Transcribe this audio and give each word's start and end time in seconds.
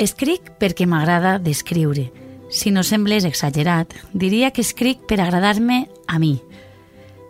Escric 0.00 0.54
perquè 0.56 0.86
m'agrada 0.88 1.34
d'escriure. 1.44 2.06
Si 2.48 2.72
no 2.72 2.80
semblés 2.82 3.26
exagerat, 3.28 3.92
diria 4.16 4.48
que 4.50 4.64
escric 4.64 5.04
per 5.04 5.20
agradar-me 5.20 5.82
a 6.08 6.18
mi. 6.18 6.38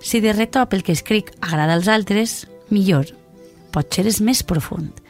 Si 0.00 0.22
de 0.22 0.32
retop 0.32 0.78
el 0.78 0.84
que 0.86 0.95
escric 0.95 1.34
agrada 1.41 1.74
als 1.74 1.91
altres, 1.91 2.46
millor. 2.70 3.10
Potser 3.74 4.06
és 4.06 4.22
més 4.22 4.45
profund. 4.46 5.02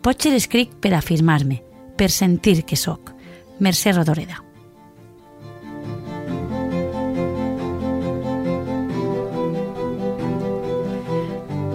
Potser 0.00 0.32
escric 0.38 0.78
per 0.78 0.94
afirmar-me, 0.94 1.58
per 1.98 2.12
sentir 2.14 2.62
que 2.62 2.78
sóc. 2.78 3.10
Mercè 3.58 3.92
Rodoreda. 3.92 4.47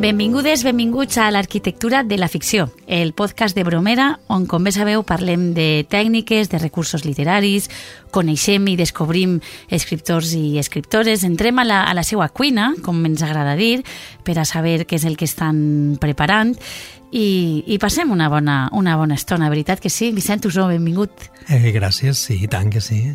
Benvingudes, 0.03 0.65
benvinguts 0.67 1.15
a 1.17 1.29
l'Arquitectura 1.31 2.01
de 2.03 2.17
la 2.17 2.27
Ficció, 2.27 2.65
el 2.87 3.13
podcast 3.13 3.55
de 3.55 3.63
Bromera, 3.63 4.19
on, 4.27 4.43
com 4.51 4.65
bé 4.67 4.73
sabeu, 4.75 5.05
parlem 5.07 5.53
de 5.55 5.85
tècniques, 5.87 6.49
de 6.51 6.59
recursos 6.59 7.05
literaris, 7.07 7.69
coneixem 8.11 8.67
i 8.67 8.75
descobrim 8.75 9.37
escriptors 9.71 10.33
i 10.35 10.59
escriptores, 10.59 11.23
entrem 11.23 11.63
a 11.63 11.63
la, 11.63 11.79
a 11.87 11.95
la 11.95 12.03
seva 12.03 12.27
cuina, 12.35 12.73
com 12.83 12.99
ens 13.07 13.23
agrada 13.23 13.55
dir, 13.55 13.85
per 14.27 14.35
a 14.41 14.43
saber 14.43 14.81
què 14.83 14.99
és 14.99 15.07
el 15.07 15.15
que 15.15 15.29
estan 15.29 15.95
preparant 16.03 16.51
i, 17.15 17.63
i 17.63 17.79
passem 17.79 18.11
una 18.11 18.27
bona, 18.27 18.65
una 18.75 18.97
bona 18.99 19.15
estona, 19.15 19.47
veritat 19.53 19.79
que 19.79 19.93
sí? 19.93 20.11
Vicent 20.11 20.43
Usó, 20.51 20.67
benvingut. 20.67 21.29
Eh, 21.47 21.71
gràcies, 21.71 22.27
sí, 22.27 22.41
i 22.43 22.51
tant 22.51 22.75
que 22.75 22.83
sí. 22.83 23.05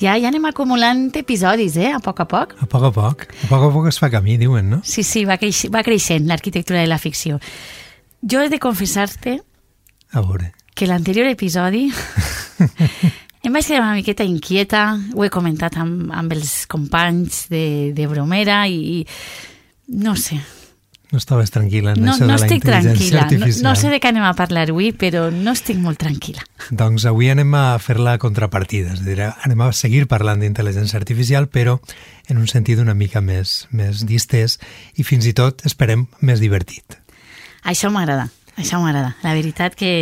Ja, 0.00 0.14
ja 0.16 0.30
anem 0.30 0.46
acumulant 0.48 1.10
episodis, 1.20 1.74
eh? 1.76 1.90
A 1.92 1.98
poc 2.00 2.22
a 2.22 2.26
poc. 2.28 2.54
A 2.62 2.66
poc 2.70 2.86
a 2.88 2.90
poc. 2.94 3.26
A 3.44 3.48
poc 3.50 3.66
a 3.66 3.70
poc 3.74 3.88
es 3.90 3.98
fa 4.00 4.08
camí, 4.12 4.38
diuen, 4.40 4.70
no? 4.72 4.78
Sí, 4.84 5.02
sí, 5.04 5.26
va, 5.28 5.36
creix, 5.36 5.66
va 5.72 5.82
creixent 5.84 6.24
l'arquitectura 6.30 6.80
de 6.80 6.88
la 6.88 6.96
ficció. 6.98 7.36
Jo 8.22 8.40
he 8.42 8.48
de 8.52 8.58
confessar-te 8.60 9.38
A 10.12 10.20
veure. 10.24 10.52
que 10.74 10.86
l'anterior 10.88 11.26
episodi 11.28 11.86
em 13.44 13.52
vaig 13.52 13.66
quedar 13.66 13.82
una 13.82 13.94
miqueta 13.98 14.24
inquieta, 14.24 14.82
ho 15.14 15.24
he 15.24 15.30
comentat 15.32 15.76
amb, 15.80 16.10
amb 16.12 16.32
els 16.32 16.64
companys 16.70 17.46
de, 17.52 17.92
de 17.96 18.06
Bromera 18.08 18.62
i, 18.68 19.00
i 19.00 19.96
no 20.00 20.16
sé, 20.16 20.40
No 21.10 21.18
estaves 21.18 21.50
tranquil·la 21.50 21.96
en 21.96 22.04
no, 22.04 22.12
això 22.12 22.22
no 22.22 22.36
de 22.36 22.38
la 22.38 22.46
estic 22.46 22.60
intel·ligència 22.60 22.92
tranquil·la. 22.94 23.18
No, 23.18 23.26
artificial. 23.26 23.64
no 23.66 23.72
sé 23.80 23.90
de 23.90 23.98
què 23.98 24.10
anem 24.12 24.26
a 24.28 24.32
parlar 24.38 24.68
avui, 24.70 24.92
però 24.94 25.24
no 25.34 25.54
estic 25.56 25.80
molt 25.82 25.98
tranquil·la. 26.02 26.44
Doncs 26.70 27.06
avui 27.10 27.32
anem 27.32 27.54
a 27.58 27.64
fer 27.82 27.98
la 27.98 28.14
contrapartida, 28.22 28.94
és 28.94 29.02
a 29.02 29.08
dir, 29.08 29.18
anem 29.26 29.64
a 29.66 29.72
seguir 29.74 30.04
parlant 30.10 30.44
d'intel·ligència 30.44 31.00
artificial, 31.00 31.50
però 31.50 31.80
en 32.30 32.38
un 32.38 32.46
sentit 32.46 32.78
una 32.78 32.94
mica 32.94 33.22
més, 33.24 33.64
més 33.74 34.04
distès 34.06 34.60
i 34.94 35.06
fins 35.06 35.26
i 35.26 35.34
tot, 35.34 35.66
esperem, 35.66 36.06
més 36.22 36.38
divertit. 36.38 37.00
Això 37.66 37.90
m'agrada, 37.90 38.28
això 38.54 38.78
m'agrada. 38.78 39.16
La 39.24 39.34
veritat 39.34 39.74
que, 39.74 39.92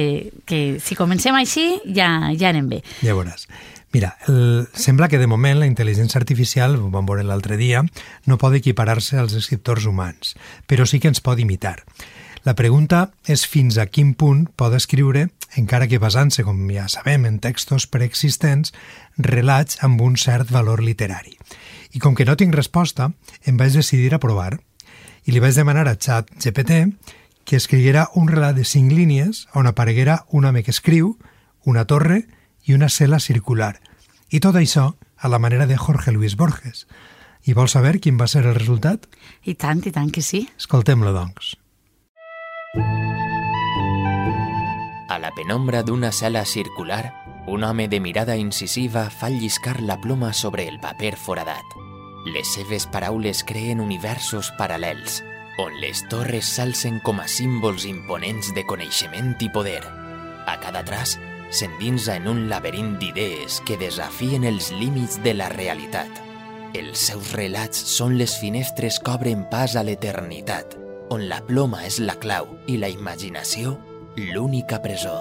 que 0.44 0.76
si 0.84 0.98
comencem 0.98 1.34
així 1.40 1.70
ja, 1.88 2.28
ja 2.36 2.52
anem 2.52 2.68
bé. 2.76 2.82
Ja 3.00 3.16
veuràs. 3.16 3.48
Mira, 3.92 4.19
el, 4.28 4.69
sembla 4.75 5.08
que 5.08 5.19
de 5.19 5.27
moment 5.27 5.58
la 5.61 5.69
intel·ligència 5.69 6.20
artificial, 6.20 6.77
ho 6.77 6.91
vam 6.92 7.06
veure 7.08 7.25
l'altre 7.25 7.56
dia, 7.56 7.81
no 8.27 8.36
pot 8.36 8.55
equiparar-se 8.58 9.17
als 9.17 9.36
escriptors 9.39 9.86
humans, 9.89 10.34
però 10.69 10.84
sí 10.84 11.00
que 11.00 11.08
ens 11.08 11.25
pot 11.25 11.41
imitar. 11.41 11.78
La 12.44 12.55
pregunta 12.55 13.09
és 13.27 13.47
fins 13.48 13.78
a 13.81 13.89
quin 13.89 14.12
punt 14.14 14.44
pot 14.56 14.75
escriure, 14.77 15.27
encara 15.59 15.89
que 15.89 15.98
basant-se, 16.00 16.44
com 16.44 16.61
ja 16.70 16.86
sabem, 16.89 17.25
en 17.27 17.41
textos 17.44 17.89
preexistents, 17.91 18.75
relats 19.16 19.81
amb 19.84 20.00
un 20.05 20.16
cert 20.20 20.53
valor 20.53 20.84
literari. 20.84 21.34
I 21.97 22.00
com 22.05 22.14
que 22.14 22.28
no 22.28 22.36
tinc 22.36 22.55
resposta, 22.55 23.11
em 23.44 23.56
vaig 23.56 23.75
decidir 23.75 24.12
a 24.14 24.22
provar 24.22 24.59
i 25.25 25.33
li 25.33 25.41
vaig 25.44 25.56
demanar 25.56 25.89
a 25.89 25.97
Chat 25.97 26.31
GPT 26.41 26.84
que 27.48 27.56
escriguera 27.56 28.06
un 28.14 28.28
relat 28.28 28.56
de 28.56 28.64
cinc 28.64 28.92
línies 28.92 29.47
on 29.56 29.66
apareguera 29.66 30.22
un 30.32 30.44
home 30.44 30.62
que 30.62 30.72
escriu, 30.72 31.16
una 31.65 31.87
torre 31.88 32.27
i 32.68 32.76
una 32.76 32.90
cel·la 32.92 33.18
circular. 33.18 33.78
I 34.30 34.40
tot 34.44 34.56
això 34.60 34.92
a 35.16 35.28
la 35.32 35.40
manera 35.40 35.66
de 35.66 35.76
Jorge 35.76 36.12
Luis 36.12 36.36
Borges. 36.36 36.86
I 37.48 37.54
vols 37.56 37.72
saber 37.72 37.96
quin 38.04 38.18
va 38.20 38.28
ser 38.28 38.44
el 38.44 38.54
resultat? 38.54 39.08
I 39.42 39.54
tant, 39.56 39.80
i 39.88 39.92
tant 39.94 40.12
que 40.12 40.22
sí. 40.22 40.44
Escoltem-lo, 40.60 41.14
doncs. 41.16 41.56
A 45.08 45.16
la 45.18 45.32
penombra 45.34 45.82
d'una 45.82 46.12
sala 46.12 46.44
circular, 46.44 47.14
un 47.48 47.64
home 47.64 47.88
de 47.88 48.00
mirada 48.04 48.36
incisiva 48.36 49.08
fa 49.08 49.30
lliscar 49.32 49.80
la 49.80 49.96
ploma 50.00 50.34
sobre 50.34 50.68
el 50.68 50.78
paper 50.78 51.16
foradat. 51.16 51.64
Les 52.28 52.52
seves 52.52 52.84
paraules 52.92 53.40
creen 53.48 53.80
universos 53.80 54.52
paral·lels, 54.58 55.22
on 55.58 55.72
les 55.80 56.04
torres 56.12 56.52
s'alcen 56.52 57.00
com 57.00 57.22
a 57.22 57.26
símbols 57.26 57.88
imponents 57.88 58.52
de 58.54 58.66
coneixement 58.68 59.32
i 59.40 59.48
poder. 59.48 59.80
A 60.46 60.58
cada 60.60 60.84
traç, 60.84 61.16
s'endinsa 61.50 62.16
en 62.19 62.28
un 62.28 62.47
laberint 62.50 62.97
d'idees 63.00 63.60
que 63.66 63.78
desafien 63.81 64.44
els 64.44 64.70
límits 64.76 65.19
de 65.25 65.34
la 65.34 65.48
realitat. 65.54 66.22
Els 66.76 67.09
seus 67.10 67.32
relats 67.36 67.81
són 67.97 68.19
les 68.20 68.36
finestres 68.41 69.00
que 69.00 69.16
obren 69.16 69.47
pas 69.50 69.76
a 69.76 69.84
l'eternitat, 69.86 70.76
on 71.10 71.28
la 71.31 71.41
ploma 71.44 71.84
és 71.88 72.00
la 72.04 72.19
clau 72.20 72.53
i 72.69 72.76
la 72.76 72.92
imaginació 72.92 73.78
l'única 74.19 74.82
presó. 74.82 75.16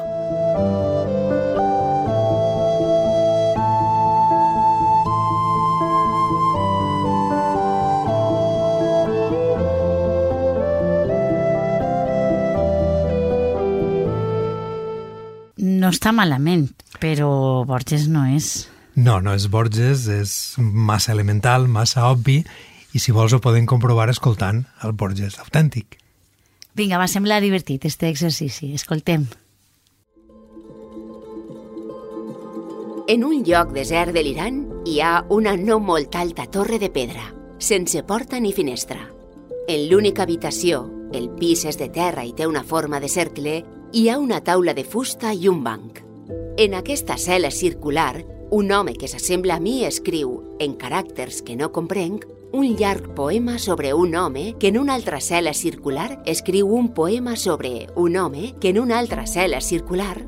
No 15.87 15.93
està 15.93 16.11
malament, 16.11 16.65
però 16.99 17.63
Borges 17.63 18.09
no 18.11 18.25
és. 18.27 18.65
No, 18.99 19.21
no 19.23 19.31
és 19.31 19.45
Borges, 19.47 20.01
és 20.11 20.31
massa 20.59 21.13
elemental, 21.13 21.69
massa 21.71 22.09
obvi, 22.11 22.41
i 22.91 22.99
si 22.99 23.13
vols 23.15 23.31
ho 23.31 23.39
podem 23.39 23.63
comprovar 23.63 24.09
escoltant 24.11 24.65
el 24.83 24.91
Borges 24.99 25.37
autèntic. 25.39 25.95
Vinga, 26.75 26.99
va 26.99 27.07
semblar 27.07 27.37
divertit, 27.39 27.87
este 27.87 28.09
exercici. 28.11 28.73
Escoltem. 28.75 29.29
En 33.07 33.23
un 33.23 33.47
lloc 33.47 33.71
desert 33.71 34.11
de 34.11 34.25
l'Iran 34.27 34.59
hi 34.83 34.99
ha 34.99 35.21
una 35.31 35.55
no 35.55 35.79
molt 35.79 36.19
alta 36.19 36.49
torre 36.51 36.81
de 36.83 36.91
pedra, 36.91 37.29
sense 37.63 38.03
porta 38.03 38.43
ni 38.43 38.51
finestra. 38.51 38.99
En 39.71 39.87
l'única 39.87 40.27
habitació, 40.27 40.83
el 41.15 41.31
pis 41.39 41.63
és 41.63 41.79
de 41.79 41.87
terra 41.87 42.27
i 42.27 42.35
té 42.35 42.43
una 42.43 42.67
forma 42.67 42.99
de 42.99 43.07
cercle, 43.07 43.61
hi 43.93 44.09
ha 44.09 44.17
una 44.19 44.41
taula 44.43 44.73
de 44.73 44.83
fusta 44.83 45.33
i 45.33 45.47
un 45.47 45.63
banc. 45.63 46.01
En 46.57 46.73
aquesta 46.75 47.15
cel·la 47.15 47.51
circular, 47.51 48.25
un 48.51 48.71
home 48.71 48.95
que 48.99 49.07
s'assembla 49.07 49.55
a 49.55 49.63
mi 49.63 49.85
escriu, 49.85 50.41
en 50.59 50.75
caràcters 50.75 51.41
que 51.43 51.55
no 51.55 51.71
comprenc, 51.71 52.25
un 52.51 52.75
llarg 52.79 53.13
poema 53.15 53.57
sobre 53.59 53.93
un 53.93 54.15
home 54.15 54.55
que 54.59 54.69
en 54.69 54.79
una 54.79 54.95
altra 54.95 55.19
cel·la 55.19 55.53
circular 55.53 56.21
escriu 56.25 56.67
un 56.67 56.93
poema 56.93 57.35
sobre 57.35 57.87
un 57.95 58.17
home 58.17 58.55
que 58.59 58.69
en 58.69 58.79
una 58.79 58.99
altra 58.99 59.23
cel·la 59.23 59.61
circular 59.61 60.25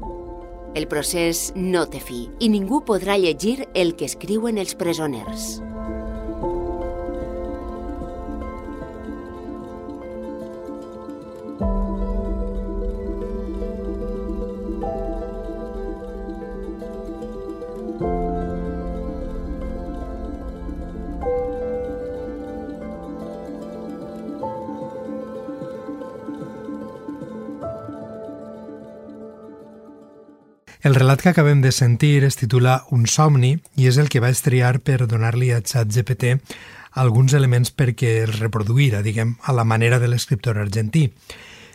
el 0.76 0.88
procés 0.88 1.50
no 1.56 1.88
té 1.90 2.00
fi 2.00 2.28
i 2.40 2.50
ningú 2.54 2.84
podrà 2.86 3.18
llegir 3.18 3.68
el 3.74 3.96
que 3.96 4.06
escriuen 4.06 4.60
els 4.62 4.76
presoners. 4.78 5.58
Relat 31.20 31.36
que 31.36 31.42
acabem 31.42 31.60
de 31.60 31.74
sentir 31.74 32.24
es 32.24 32.38
titula 32.40 32.86
Un 32.96 33.04
somni 33.06 33.50
i 33.76 33.90
és 33.90 33.98
el 34.00 34.08
que 34.08 34.22
vaig 34.24 34.40
triar 34.40 34.78
per 34.80 35.04
donar-li 35.04 35.50
a 35.52 35.60
ChatGPT 35.60 36.38
alguns 36.96 37.36
elements 37.36 37.74
perquè 37.76 38.22
els 38.24 38.38
reproduïra, 38.40 39.02
diguem, 39.04 39.34
a 39.44 39.52
la 39.52 39.66
manera 39.68 40.00
de 40.00 40.08
l'escriptor 40.08 40.56
argentí. 40.64 41.10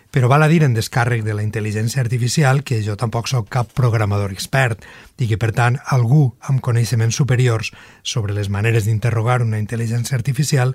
Però 0.09 0.31
val 0.33 0.47
a 0.47 0.49
dir 0.49 0.63
en 0.65 0.73
descàrrec 0.73 1.27
de 1.27 1.37
la 1.37 1.45
intel·ligència 1.45 2.01
artificial 2.01 2.63
que 2.65 2.81
jo 2.81 2.97
tampoc 2.97 3.29
sóc 3.29 3.51
cap 3.53 3.69
programador 3.77 4.33
expert 4.33 4.81
i 5.21 5.29
que, 5.29 5.37
per 5.37 5.53
tant, 5.53 5.77
algú 5.93 6.31
amb 6.49 6.65
coneixements 6.65 7.21
superiors 7.21 7.75
sobre 8.03 8.33
les 8.33 8.49
maneres 8.49 8.89
d'interrogar 8.89 9.43
una 9.45 9.61
intel·ligència 9.61 10.17
artificial 10.17 10.73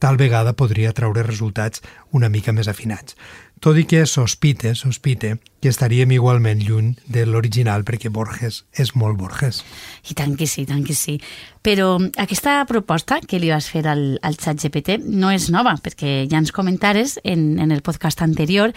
tal 0.00 0.16
vegada 0.20 0.52
podria 0.56 0.92
traure 0.92 1.22
resultats 1.24 1.80
una 2.12 2.28
mica 2.28 2.52
més 2.52 2.68
afinats. 2.68 3.16
Tot 3.60 3.76
i 3.76 3.84
que 3.84 4.06
sospite, 4.08 4.72
sospite, 4.74 5.34
que 5.60 5.68
estaríem 5.68 6.14
igualment 6.16 6.62
lluny 6.64 6.94
de 7.12 7.26
l'original 7.28 7.84
perquè 7.84 8.08
Borges 8.08 8.62
és 8.72 8.94
molt 8.96 9.18
Borges. 9.20 9.60
I 10.08 10.16
tant 10.16 10.32
que 10.40 10.48
sí, 10.48 10.64
tant 10.64 10.80
que 10.80 10.96
sí. 10.96 11.18
Però 11.60 11.98
aquesta 12.16 12.62
proposta 12.64 13.20
que 13.20 13.36
li 13.36 13.52
vas 13.52 13.68
fer 13.68 13.84
al, 13.84 14.16
al 14.24 14.40
xat 14.40 14.64
GPT 14.64 14.96
no 15.04 15.28
és 15.28 15.50
nova, 15.52 15.76
perquè 15.76 16.24
ja 16.30 16.40
ens 16.40 16.54
comentares 16.56 17.18
en, 17.20 17.58
en 17.60 17.76
el 17.76 17.84
podcast 17.84 18.24
anterior 18.24 18.72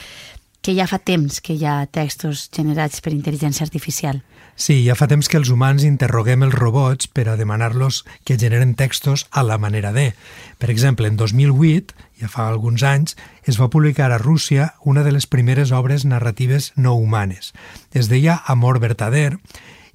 que 0.63 0.74
ja 0.77 0.88
fa 0.88 0.98
temps 0.98 1.42
que 1.44 1.57
hi 1.60 1.65
ha 1.68 1.83
textos 1.92 2.48
generats 2.56 3.04
per 3.04 3.12
intel·ligència 3.12 3.65
artificial. 3.68 4.21
Sí, 4.56 4.77
ja 4.86 4.95
fa 4.95 5.10
temps 5.12 5.27
que 5.27 5.39
els 5.39 5.50
humans 5.51 5.83
interroguem 5.83 6.45
els 6.45 6.56
robots 6.56 7.10
per 7.12 7.25
a 7.27 7.36
demanar-los 7.36 8.04
que 8.24 8.38
generen 8.39 8.75
textos 8.80 9.25
a 9.31 9.44
la 9.44 9.57
manera 9.57 9.92
de. 9.92 10.13
Per 10.62 10.69
exemple, 10.71 11.10
en 11.10 11.18
2008, 11.18 11.98
ja 12.21 12.30
fa 12.31 12.48
alguns 12.48 12.86
anys, 12.88 13.18
es 13.44 13.60
va 13.60 13.71
publicar 13.74 14.12
a 14.13 14.21
Rússia 14.21 14.74
una 14.86 15.04
de 15.04 15.12
les 15.12 15.27
primeres 15.27 15.74
obres 15.75 16.06
narratives 16.06 16.71
no 16.75 16.95
humanes. 16.95 17.51
Es 17.92 18.07
deia 18.07 18.39
Amor 18.48 18.80
vertader 18.80 19.39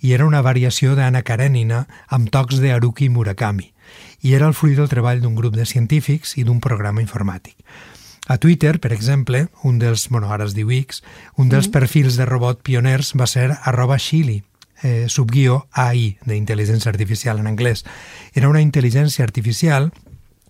i 0.01 0.13
era 0.13 0.27
una 0.27 0.43
variació 0.43 0.95
d'Anna 0.99 1.23
Karenina 1.23 1.87
amb 2.09 2.29
tocs 2.35 2.61
de 2.61 2.75
Haruki 2.75 3.09
Murakami 3.09 3.73
i 4.21 4.35
era 4.35 4.51
el 4.51 4.59
fruit 4.59 4.77
del 4.77 4.91
treball 4.91 5.23
d'un 5.23 5.39
grup 5.39 5.55
de 5.57 5.65
científics 5.65 6.37
i 6.37 6.45
d'un 6.45 6.61
programa 6.61 7.01
informàtic. 7.01 7.57
A 8.29 8.37
Twitter, 8.37 8.79
per 8.79 8.93
exemple, 8.93 9.49
un 9.65 9.79
dels, 9.81 10.11
bueno, 10.13 10.29
ara 10.29 10.45
es 10.45 10.53
diu 10.53 10.69
X, 10.71 11.01
un 11.41 11.49
dels 11.49 11.71
mm. 11.71 11.73
perfils 11.73 12.19
de 12.21 12.27
robot 12.29 12.61
pioners 12.61 13.15
va 13.17 13.27
ser 13.27 13.49
arroba 13.57 13.97
Chili, 13.97 14.43
eh, 14.83 15.07
subguió 15.09 15.63
AI, 15.73 16.19
d'intel·ligència 16.29 16.93
artificial 16.93 17.41
en 17.41 17.49
anglès. 17.49 17.87
Era 18.35 18.51
una 18.53 18.61
intel·ligència 18.61 19.25
artificial 19.25 19.89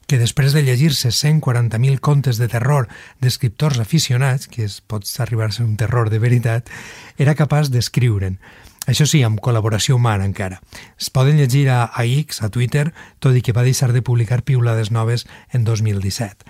que 0.08 0.18
després 0.18 0.54
de 0.56 0.64
llegir-se 0.64 1.12
140.000 1.12 2.00
contes 2.00 2.38
de 2.40 2.48
terror 2.48 2.88
d'escriptors 3.20 3.78
aficionats, 3.78 4.48
que 4.48 4.64
es 4.64 4.80
pot 4.80 5.04
arribar 5.22 5.50
a 5.50 5.54
ser 5.54 5.66
un 5.68 5.76
terror 5.76 6.10
de 6.10 6.18
veritat, 6.18 6.70
era 7.16 7.36
capaç 7.36 7.68
d'escriure'n. 7.70 8.40
Això 8.88 9.04
sí, 9.04 9.20
amb 9.22 9.38
col·laboració 9.44 9.98
humana 10.00 10.24
encara. 10.24 10.62
Es 10.96 11.12
poden 11.12 11.36
llegir 11.36 11.68
a, 11.68 11.84
a 11.92 12.06
X, 12.08 12.40
a 12.42 12.48
Twitter, 12.48 12.88
tot 13.20 13.36
i 13.36 13.44
que 13.44 13.52
va 13.52 13.66
deixar 13.66 13.92
de 13.92 14.02
publicar 14.02 14.42
piulades 14.48 14.90
noves 14.90 15.26
en 15.52 15.68
2017. 15.68 16.48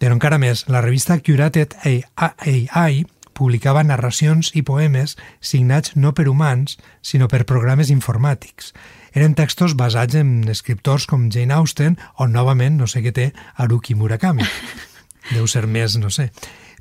Però 0.00 0.16
encara 0.16 0.40
més, 0.40 0.64
la 0.72 0.80
revista 0.80 1.18
Curated 1.20 1.76
AI 1.84 3.04
publicava 3.36 3.84
narracions 3.84 4.50
i 4.56 4.62
poemes 4.64 5.16
signats 5.40 5.94
no 5.96 6.14
per 6.16 6.26
humans, 6.28 6.78
sinó 7.00 7.28
per 7.28 7.46
programes 7.48 7.92
informàtics. 7.92 8.72
Eren 9.12 9.36
textos 9.36 9.74
basats 9.76 10.16
en 10.16 10.48
escriptors 10.48 11.06
com 11.10 11.28
Jane 11.32 11.54
Austen 11.56 11.98
o, 12.16 12.28
novament, 12.28 12.78
no 12.80 12.88
sé 12.88 13.04
què 13.04 13.12
té, 13.12 13.30
Haruki 13.56 13.96
Murakami. 13.96 14.46
Deu 15.34 15.46
ser 15.50 15.66
més, 15.68 15.98
no 16.00 16.12
sé 16.12 16.30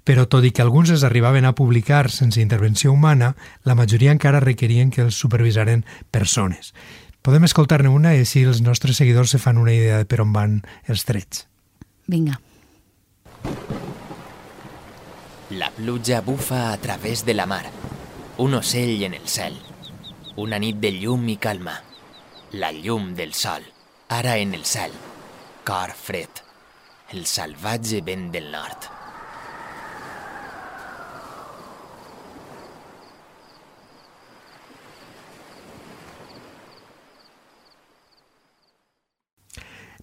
però 0.09 0.23
tot 0.25 0.41
i 0.47 0.49
que 0.49 0.63
alguns 0.63 0.89
es 0.89 1.03
arribaven 1.05 1.45
a 1.45 1.53
publicar 1.53 2.07
sense 2.09 2.41
intervenció 2.41 2.89
humana, 2.89 3.35
la 3.61 3.75
majoria 3.77 4.15
encara 4.15 4.39
requerien 4.41 4.89
que 4.89 5.03
els 5.05 5.19
supervisaren 5.21 5.83
persones. 6.09 6.73
Podem 7.21 7.45
escoltar-ne 7.45 7.91
una 7.93 8.15
i 8.15 8.23
així 8.23 8.41
els 8.47 8.63
nostres 8.65 8.97
seguidors 8.97 9.35
se 9.35 9.43
fan 9.43 9.61
una 9.61 9.75
idea 9.75 9.99
de 10.01 10.09
per 10.09 10.23
on 10.23 10.33
van 10.33 10.61
els 10.87 11.05
trets. 11.05 11.45
Vinga. 12.09 12.39
La 15.49 15.71
pluja 15.71 16.21
bufa 16.21 16.71
a 16.71 16.77
través 16.77 17.25
de 17.25 17.33
la 17.33 17.45
mar. 17.45 17.65
Un 18.37 18.53
ocell 18.53 19.03
en 19.03 19.15
el 19.15 19.27
cel. 19.27 19.57
Una 20.35 20.59
nit 20.59 20.77
de 20.77 20.91
llum 20.91 21.27
i 21.29 21.37
calma. 21.37 21.79
La 22.51 22.71
llum 22.71 23.15
del 23.15 23.33
sol. 23.33 23.65
Ara 24.09 24.37
en 24.37 24.53
el 24.53 24.65
cel. 24.65 24.93
Cor 25.65 25.91
fred. 25.93 26.45
El 27.11 27.25
salvatge 27.25 28.01
vent 28.05 28.31
del 28.31 28.51
nord. 28.51 28.98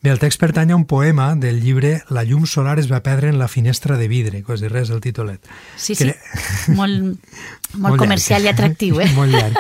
Bé, 0.07 0.13
el 0.13 0.21
text 0.23 0.39
pertany 0.39 0.71
a 0.71 0.77
un 0.77 0.85
poema 0.87 1.35
del 1.35 1.57
llibre 1.59 2.05
La 2.15 2.23
llum 2.23 2.45
solar 2.47 2.77
es 2.79 2.87
va 2.87 3.01
perdre 3.03 3.27
en 3.29 3.41
la 3.41 3.49
finestra 3.51 3.97
de 3.99 4.07
vidre, 4.07 4.45
quasi 4.47 4.69
res 4.71 4.93
el 4.95 5.01
titolet. 5.03 5.43
Sí, 5.75 5.97
sí, 5.99 6.05
que... 6.05 6.15
molt, 6.79 7.01
molt, 7.03 7.81
molt 7.89 7.99
comercial 7.99 8.45
llarg. 8.45 8.47
i 8.47 8.55
atractiu, 8.55 9.01
eh? 9.03 9.09
molt 9.19 9.35
llarg. 9.35 9.59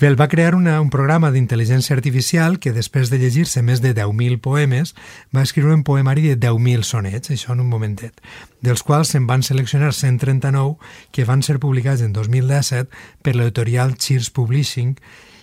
Bé, 0.00 0.08
el 0.08 0.16
va 0.16 0.30
crear 0.32 0.54
una, 0.56 0.78
un 0.80 0.88
programa 0.88 1.28
d'intel·ligència 1.28 1.92
artificial 1.92 2.56
que 2.56 2.72
després 2.72 3.12
de 3.12 3.20
llegir-se 3.20 3.60
més 3.60 3.84
de 3.84 3.92
10.000 3.92 4.40
poemes 4.40 4.94
va 5.36 5.44
escriure 5.44 5.76
un 5.76 5.84
poemari 5.84 6.24
de 6.24 6.40
10.000 6.40 6.88
sonets, 6.88 7.28
això 7.28 7.52
en 7.52 7.60
un 7.60 7.68
momentet, 7.68 8.16
dels 8.64 8.80
quals 8.80 9.12
se'n 9.12 9.28
van 9.28 9.44
seleccionar 9.44 9.92
139 9.92 10.78
que 11.12 11.28
van 11.28 11.44
ser 11.44 11.60
publicats 11.60 12.00
en 12.00 12.16
2017 12.16 12.88
per 13.20 13.36
l'editorial 13.36 13.98
Cheers 14.00 14.32
Publishing 14.32 14.96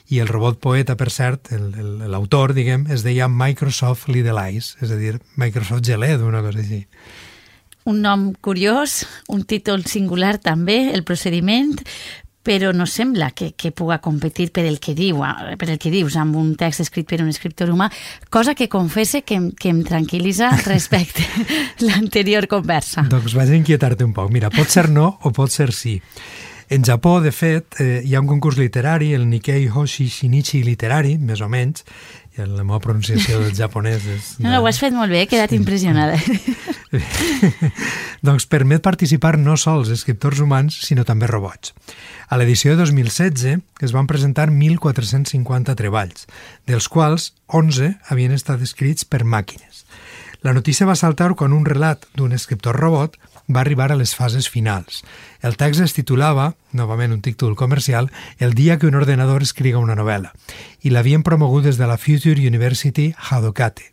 i 0.09 0.21
el 0.23 0.29
robot 0.29 0.59
poeta, 0.63 0.95
per 0.95 1.09
cert, 1.11 1.51
l'autor, 1.51 2.53
diguem, 2.55 2.85
es 2.93 3.03
deia 3.03 3.27
Microsoft 3.27 4.07
Little 4.11 4.39
Eyes, 4.39 4.75
és 4.81 4.93
a 4.93 4.99
dir, 4.99 5.17
Microsoft 5.35 5.83
Geled, 5.87 6.23
una 6.23 6.43
cosa 6.45 6.63
així. 6.63 6.85
Un 7.87 8.01
nom 8.03 8.29
curiós, 8.43 9.01
un 9.31 9.43
títol 9.47 9.85
singular 9.87 10.37
també, 10.43 10.89
el 10.95 11.03
procediment, 11.07 11.75
però 12.47 12.71
no 12.71 12.85
sembla 12.87 13.31
que, 13.35 13.51
que 13.59 13.73
puga 13.75 13.99
competir 13.99 14.53
per 14.55 14.63
el 14.69 14.79
que 14.79 14.93
diu, 14.95 15.19
per 15.59 15.67
el 15.67 15.79
que 15.83 15.91
dius 15.91 16.15
amb 16.15 16.37
un 16.39 16.53
text 16.55 16.85
escrit 16.85 17.07
per 17.09 17.19
un 17.19 17.27
escriptor 17.27 17.73
humà, 17.73 17.89
cosa 18.31 18.55
que 18.55 18.69
confesse 18.71 19.25
que, 19.27 19.41
que 19.59 19.73
em 19.73 19.81
tranquil·litza 19.83 20.53
respecte 20.71 21.27
l'anterior 21.83 22.47
conversa. 22.47 23.03
Doncs 23.11 23.35
vaig 23.35 23.51
a 23.51 23.59
inquietar-te 23.59 24.07
un 24.07 24.15
poc. 24.15 24.31
Mira, 24.31 24.51
pot 24.53 24.71
ser 24.71 24.87
no 24.87 25.17
o 25.27 25.33
pot 25.35 25.51
ser 25.51 25.73
sí. 25.75 25.97
En 26.69 26.83
Japó, 26.83 27.21
de 27.21 27.31
fet, 27.31 27.79
eh, 27.79 28.01
hi 28.03 28.15
ha 28.15 28.19
un 28.19 28.27
concurs 28.27 28.57
literari, 28.59 29.13
el 29.15 29.29
Nikkei 29.29 29.69
Hoshi 29.71 30.09
Shinichi 30.11 30.65
Literari, 30.67 31.15
més 31.17 31.39
o 31.39 31.47
menys, 31.47 31.85
i 32.35 32.43
la 32.43 32.65
meva 32.65 32.81
pronunciació 32.83 33.39
del 33.39 33.55
japonès 33.61 34.03
és... 34.03 34.33
De... 34.35 34.43
No, 34.43 34.51
no, 34.51 34.59
ho 34.61 34.67
has 34.67 34.81
fet 34.81 34.91
molt 34.93 35.13
bé, 35.13 35.23
he 35.23 35.29
quedat 35.31 35.53
sí. 35.53 35.61
impressionada. 35.61 36.19
doncs 38.27 38.49
permet 38.51 38.83
participar 38.83 39.37
no 39.39 39.55
sols 39.55 39.93
escriptors 39.95 40.43
humans, 40.43 40.75
sinó 40.83 41.07
també 41.07 41.31
robots. 41.31 41.71
A 42.27 42.35
l'edició 42.35 42.75
de 42.75 42.83
2016 42.83 43.63
es 43.87 43.95
van 43.95 44.11
presentar 44.11 44.49
1.450 44.51 45.77
treballs, 45.79 46.27
dels 46.67 46.91
quals 46.91 47.31
11 47.47 47.93
havien 48.11 48.35
estat 48.35 48.59
escrits 48.59 49.07
per 49.07 49.23
màquines. 49.23 49.85
La 50.43 50.53
notícia 50.53 50.85
va 50.85 50.99
saltar 50.99 51.31
quan 51.39 51.55
un 51.55 51.65
relat 51.65 52.05
d'un 52.15 52.35
escriptor 52.35 52.75
robot 52.77 53.15
va 53.47 53.61
arribar 53.61 53.91
a 53.91 53.97
les 53.99 54.13
fases 54.15 54.49
finals. 54.49 55.03
El 55.41 55.57
text 55.57 55.81
es 55.81 55.95
titulava, 55.95 56.53
novament 56.71 57.13
un 57.15 57.21
títol 57.21 57.55
comercial, 57.55 58.11
El 58.39 58.53
dia 58.53 58.77
que 58.77 58.87
un 58.87 58.95
ordenador 58.95 59.41
escriga 59.41 59.79
una 59.79 59.95
novel·la, 59.95 60.33
i 60.81 60.91
l'havien 60.91 61.23
promogut 61.23 61.63
des 61.63 61.77
de 61.77 61.87
la 61.87 61.97
Future 61.97 62.39
University 62.47 63.13
Hadokate, 63.17 63.91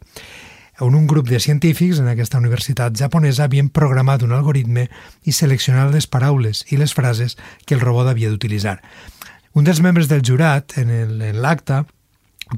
on 0.80 0.94
un 0.94 1.06
grup 1.06 1.28
de 1.28 1.38
científics 1.38 2.00
en 2.00 2.08
aquesta 2.10 2.38
universitat 2.38 2.96
japonesa 2.98 3.44
havien 3.44 3.68
programat 3.70 4.24
un 4.26 4.32
algoritme 4.34 4.88
i 5.22 5.32
seleccionat 5.32 5.92
les 5.94 6.08
paraules 6.10 6.64
i 6.72 6.78
les 6.80 6.94
frases 6.94 7.36
que 7.64 7.76
el 7.76 7.80
robot 7.80 8.10
havia 8.10 8.30
d'utilitzar. 8.30 8.80
Un 9.54 9.62
dels 9.62 9.80
membres 9.80 10.08
del 10.10 10.24
jurat, 10.26 10.74
en 10.82 10.90
l'acte, 11.38 11.84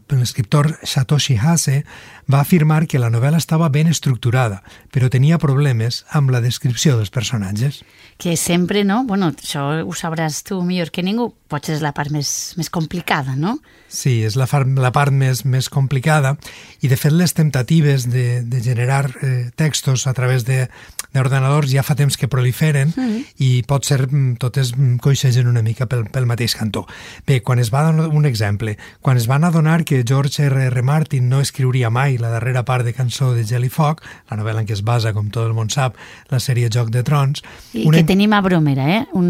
l'escriptor 0.09 0.79
Satoshi 0.83 1.37
Hase 1.37 1.85
va 2.33 2.41
afirmar 2.41 2.87
que 2.91 2.99
la 2.99 3.11
novel·la 3.13 3.39
estava 3.39 3.69
ben 3.71 3.89
estructurada, 3.91 4.63
però 4.91 5.11
tenia 5.13 5.39
problemes 5.39 6.03
amb 6.11 6.33
la 6.35 6.43
descripció 6.43 6.97
dels 6.99 7.13
personatges. 7.15 7.83
Que 8.19 8.37
sempre, 8.37 8.83
no? 8.85 9.05
Bueno, 9.05 9.31
això 9.31 9.69
ho 9.85 9.95
sabràs 9.95 10.43
tu 10.47 10.59
millor 10.65 10.91
que 10.91 11.05
ningú, 11.07 11.31
potser 11.47 11.77
és 11.77 11.85
la 11.85 11.93
part 11.95 12.11
més, 12.11 12.29
més 12.59 12.71
complicada, 12.73 13.37
no? 13.39 13.57
Sí, 13.89 14.19
és 14.27 14.35
la, 14.37 14.49
la 14.81 14.91
part 14.91 15.15
més, 15.15 15.45
més 15.47 15.69
complicada 15.71 16.35
i, 16.81 16.89
de 16.91 16.97
fet, 16.99 17.15
les 17.15 17.33
temptatives 17.37 18.09
de, 18.11 18.43
de 18.43 18.63
generar 18.65 19.05
eh, 19.23 19.51
textos 19.55 20.07
a 20.11 20.15
través 20.17 20.43
d'ordenadors 20.49 21.71
ja 21.71 21.85
fa 21.87 21.95
temps 21.95 22.19
que 22.19 22.29
proliferen 22.29 22.91
mm. 22.91 23.21
i 23.47 23.51
pot 23.69 23.87
ser 23.87 24.03
mm, 24.09 24.41
totes 24.43 24.73
mm, 24.75 24.99
coixegen 25.05 25.47
una 25.47 25.63
mica 25.63 25.87
pel, 25.87 26.07
pel 26.11 26.27
mateix 26.27 26.57
cantó. 26.59 26.87
Bé, 27.29 27.41
quan 27.47 27.63
es 27.63 27.71
va 27.73 27.85
donar 27.87 28.11
un 28.11 28.27
exemple, 28.27 28.75
quan 29.01 29.21
es 29.21 29.29
van 29.31 29.47
adonar 29.47 29.85
que 29.85 30.03
George 30.07 30.49
R. 30.49 30.67
R. 30.73 30.83
Martin 30.83 31.31
no 31.31 31.41
escriuria 31.45 31.93
mai 31.95 32.16
la 32.21 32.31
darrera 32.33 32.65
part 32.65 32.87
de 32.87 32.93
cançó 32.97 33.33
de 33.35 33.45
Jellyfock, 33.47 34.03
la 34.31 34.39
novel·la 34.41 34.63
en 34.63 34.69
què 34.69 34.77
es 34.77 34.83
basa, 34.87 35.13
com 35.17 35.31
tot 35.33 35.47
el 35.47 35.55
món 35.57 35.71
sap, 35.73 35.97
la 36.33 36.41
sèrie 36.43 36.71
Joc 36.73 36.91
de 36.95 37.03
Trons... 37.07 37.43
I 37.73 37.87
una... 37.89 37.99
que 37.99 38.07
tenim 38.09 38.35
a 38.37 38.41
Bromera, 38.45 38.89
eh? 38.99 39.03
Un, 39.19 39.27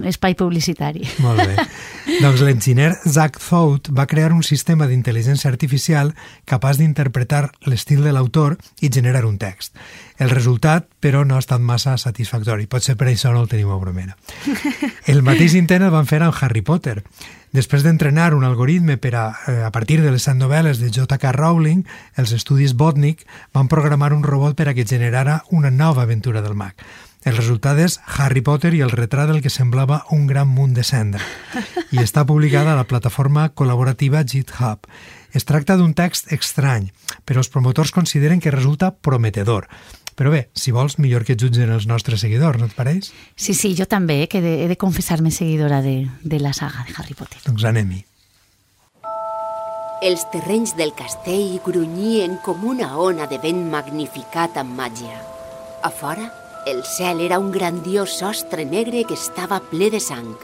un 0.00 0.08
espai 0.08 0.36
publicitari. 0.38 1.06
Molt 1.24 1.42
bé. 1.44 1.66
doncs 2.24 2.44
l'enginyer 2.44 2.92
Zach 3.06 3.40
Thout 3.40 3.90
va 3.96 4.08
crear 4.10 4.32
un 4.34 4.44
sistema 4.46 4.88
d'intel·ligència 4.90 5.50
artificial 5.50 6.14
capaç 6.48 6.80
d'interpretar 6.80 7.48
l'estil 7.68 8.04
de 8.04 8.14
l'autor 8.14 8.58
i 8.80 8.92
generar 8.92 9.26
un 9.28 9.38
text. 9.40 9.76
El 10.20 10.28
resultat, 10.28 10.84
però, 11.00 11.24
no 11.24 11.38
ha 11.38 11.40
estat 11.40 11.62
massa 11.64 11.94
satisfactori. 11.96 12.66
Potser 12.68 12.92
per 13.00 13.08
això 13.08 13.32
no 13.32 13.40
el 13.40 13.48
tenim 13.48 13.70
a 13.72 13.78
Bromera. 13.80 14.18
El 15.08 15.22
mateix 15.24 15.54
intent 15.56 15.86
el 15.86 15.94
van 15.94 16.04
fer 16.04 16.20
amb 16.20 16.36
Harry 16.44 16.60
Potter. 16.60 16.98
Després 17.56 17.82
d'entrenar 17.82 18.34
un 18.36 18.44
algoritme 18.44 18.98
per 19.00 19.14
a, 19.16 19.24
eh, 19.48 19.62
a 19.64 19.70
partir 19.72 20.02
de 20.04 20.10
les 20.12 20.22
set 20.28 20.36
novel·les 20.36 20.78
de 20.78 20.90
J.K. 20.92 21.32
Rowling, 21.34 21.86
els 22.20 22.34
estudis 22.36 22.76
Botnik 22.76 23.24
van 23.56 23.70
programar 23.72 24.12
un 24.12 24.22
robot 24.22 24.58
per 24.58 24.68
a 24.68 24.74
que 24.76 24.84
generara 24.84 25.40
una 25.50 25.70
nova 25.70 26.04
aventura 26.04 26.44
del 26.44 26.54
mag. 26.54 26.76
El 27.24 27.36
resultat 27.36 27.80
és 27.80 27.98
Harry 28.16 28.40
Potter 28.40 28.74
i 28.76 28.84
el 28.84 28.92
retrat 28.92 29.28
del 29.28 29.42
que 29.44 29.52
semblava 29.52 30.04
un 30.12 30.26
gran 30.28 30.48
munt 30.48 30.72
de 30.76 30.84
cendra 30.84 31.24
i 31.92 32.00
està 32.00 32.24
publicada 32.24 32.72
a 32.72 32.78
la 32.78 32.86
plataforma 32.88 33.50
col·laborativa 33.52 34.22
GitHub. 34.24 34.86
Es 35.32 35.44
tracta 35.44 35.76
d'un 35.76 35.92
text 35.94 36.32
estrany, 36.32 36.88
però 37.24 37.42
els 37.42 37.50
promotors 37.52 37.92
consideren 37.92 38.40
que 38.40 38.54
resulta 38.54 38.94
prometedor 38.94 39.68
Però 40.20 40.28
bé, 40.28 40.50
si 40.52 40.68
vols, 40.68 40.98
millor 41.00 41.24
que 41.24 41.32
jutgen 41.32 41.70
els 41.72 41.86
nostres 41.88 42.20
seguidors, 42.20 42.60
no 42.60 42.66
et 42.68 42.74
pareix? 42.76 43.06
Sí, 43.40 43.54
sí, 43.56 43.70
jo 43.72 43.86
també, 43.88 44.18
eh, 44.20 44.26
que 44.28 44.42
he 44.42 44.44
de, 44.44 44.50
he 44.60 44.66
de 44.68 44.76
confessar-me 44.76 45.30
seguidora 45.32 45.78
de, 45.80 46.10
de 46.20 46.40
la 46.44 46.52
saga 46.52 46.84
de 46.84 46.92
Harry 46.92 47.16
Potter. 47.16 47.40
Doncs 47.46 47.64
anem-hi. 47.64 48.02
Els 50.04 50.26
terrenys 50.28 50.74
del 50.76 50.92
castell 50.98 51.56
grunyien 51.64 52.36
com 52.44 52.66
una 52.68 52.90
ona 53.00 53.30
de 53.32 53.38
vent 53.40 53.62
magnificat 53.72 54.60
amb 54.60 54.76
màgia. 54.76 55.16
A 55.80 55.88
fora, 55.88 56.28
el 56.68 56.84
cel 56.84 57.24
era 57.24 57.40
un 57.40 57.48
grandiós 57.52 58.18
sostre 58.20 58.68
negre 58.68 59.06
que 59.08 59.16
estava 59.16 59.62
ple 59.72 59.88
de 59.88 60.02
sang. 60.04 60.34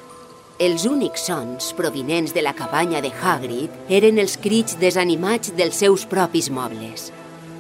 Els 0.57 0.89
únics 0.89 1.29
sons 1.29 1.75
provinents 1.77 2.33
de 2.33 2.41
la 2.41 2.57
cabanya 2.57 3.05
de 3.05 3.13
Hagrid 3.13 3.93
eren 3.93 4.25
els 4.25 4.41
crits 4.41 4.81
desanimats 4.81 5.53
dels 5.53 5.85
seus 5.85 6.09
propis 6.09 6.49
mobles. 6.49 7.11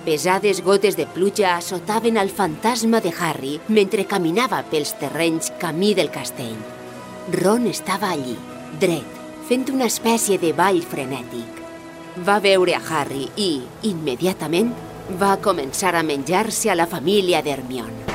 Pesades 0.06 0.62
gotes 0.62 0.94
de 0.94 1.04
pluja 1.04 1.56
assotaven 1.56 2.16
al 2.16 2.28
fantasma 2.30 3.00
de 3.00 3.10
Harry 3.18 3.56
mentre 3.66 4.04
caminava 4.06 4.60
pels 4.70 4.92
terrenys 5.00 5.48
camí 5.58 5.96
del 5.98 6.12
castell. 6.14 6.60
Ron 7.34 7.66
estava 7.66 8.12
allí, 8.14 8.36
dret, 8.78 9.16
fent 9.48 9.66
una 9.75 9.88
espècie 9.90 10.38
de 10.38 10.52
ball 10.54 10.78
frenètic. 10.78 11.58
Va 12.22 12.38
veure 12.38 12.76
a 12.78 12.82
Harry 12.86 13.26
i, 13.34 13.50
immediatament, 13.90 14.70
va 15.18 15.40
començar 15.42 15.96
a 15.98 16.06
menjar-se 16.06 16.70
a 16.70 16.78
la 16.78 16.86
família 16.86 17.42
d'Hermione. 17.42 18.06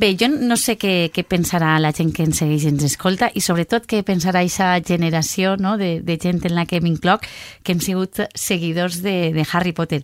Bé, 0.00 0.14
jo 0.16 0.30
no 0.32 0.56
sé 0.56 0.78
què, 0.80 1.10
què 1.12 1.26
pensarà 1.28 1.74
la 1.82 1.90
gent 1.92 2.14
que 2.16 2.24
ens 2.24 2.38
segueix 2.40 2.62
i 2.64 2.70
ens 2.70 2.86
escolta 2.86 3.26
i 3.36 3.42
sobretot 3.44 3.84
què 3.84 3.98
pensarà 4.06 4.40
aquesta 4.40 4.78
generació 4.86 5.58
no, 5.60 5.74
de, 5.76 5.98
de 6.00 6.16
gent 6.16 6.40
en 6.48 6.54
la 6.56 6.64
que 6.64 6.80
m'incloc 6.80 7.26
que 7.60 7.74
hem 7.74 7.82
sigut 7.84 8.22
seguidors 8.32 9.02
de, 9.04 9.34
de 9.34 9.44
Harry 9.52 9.74
Potter. 9.76 10.00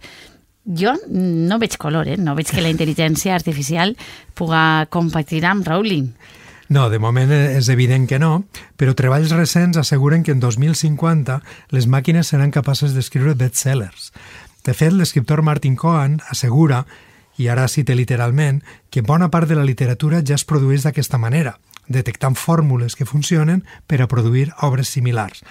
Jo 0.66 0.92
no 1.08 1.56
veig 1.62 1.78
color, 1.80 2.10
eh? 2.12 2.18
no 2.20 2.34
veig 2.36 2.52
que 2.52 2.60
la 2.60 2.74
intel·ligència 2.74 3.32
artificial 3.38 3.94
puga 4.36 4.84
competir 4.92 5.40
amb 5.48 5.64
Rowling. 5.64 6.12
No, 6.68 6.90
de 6.92 7.00
moment 7.00 7.32
és 7.32 7.72
evident 7.72 8.04
que 8.10 8.20
no, 8.20 8.44
però 8.76 8.92
treballs 8.98 9.32
recents 9.32 9.80
asseguren 9.80 10.26
que 10.26 10.36
en 10.36 10.44
2050 10.44 11.40
les 11.72 11.88
màquines 11.88 12.34
seran 12.34 12.52
capaces 12.52 12.92
d'escriure 12.92 13.32
bestsellers. 13.32 14.10
De 14.66 14.76
fet, 14.76 14.92
l'escriptor 14.92 15.40
Martin 15.40 15.80
Cohen 15.80 16.20
assegura 16.28 16.84
i 17.38 17.48
ara 17.48 17.68
cita 17.68 17.94
literalment, 17.94 18.62
que 18.90 19.02
bona 19.02 19.30
part 19.30 19.48
de 19.48 19.56
la 19.56 19.64
literatura 19.64 20.22
ja 20.24 20.36
es 20.36 20.44
produeix 20.44 20.86
d'aquesta 20.86 21.18
manera, 21.18 21.58
detectant 21.88 22.36
fórmules 22.36 22.96
que 22.96 23.06
funcionen 23.06 23.64
per 23.86 24.02
a 24.02 24.08
produir 24.08 24.52
obres 24.62 24.88
similars. 24.88 25.44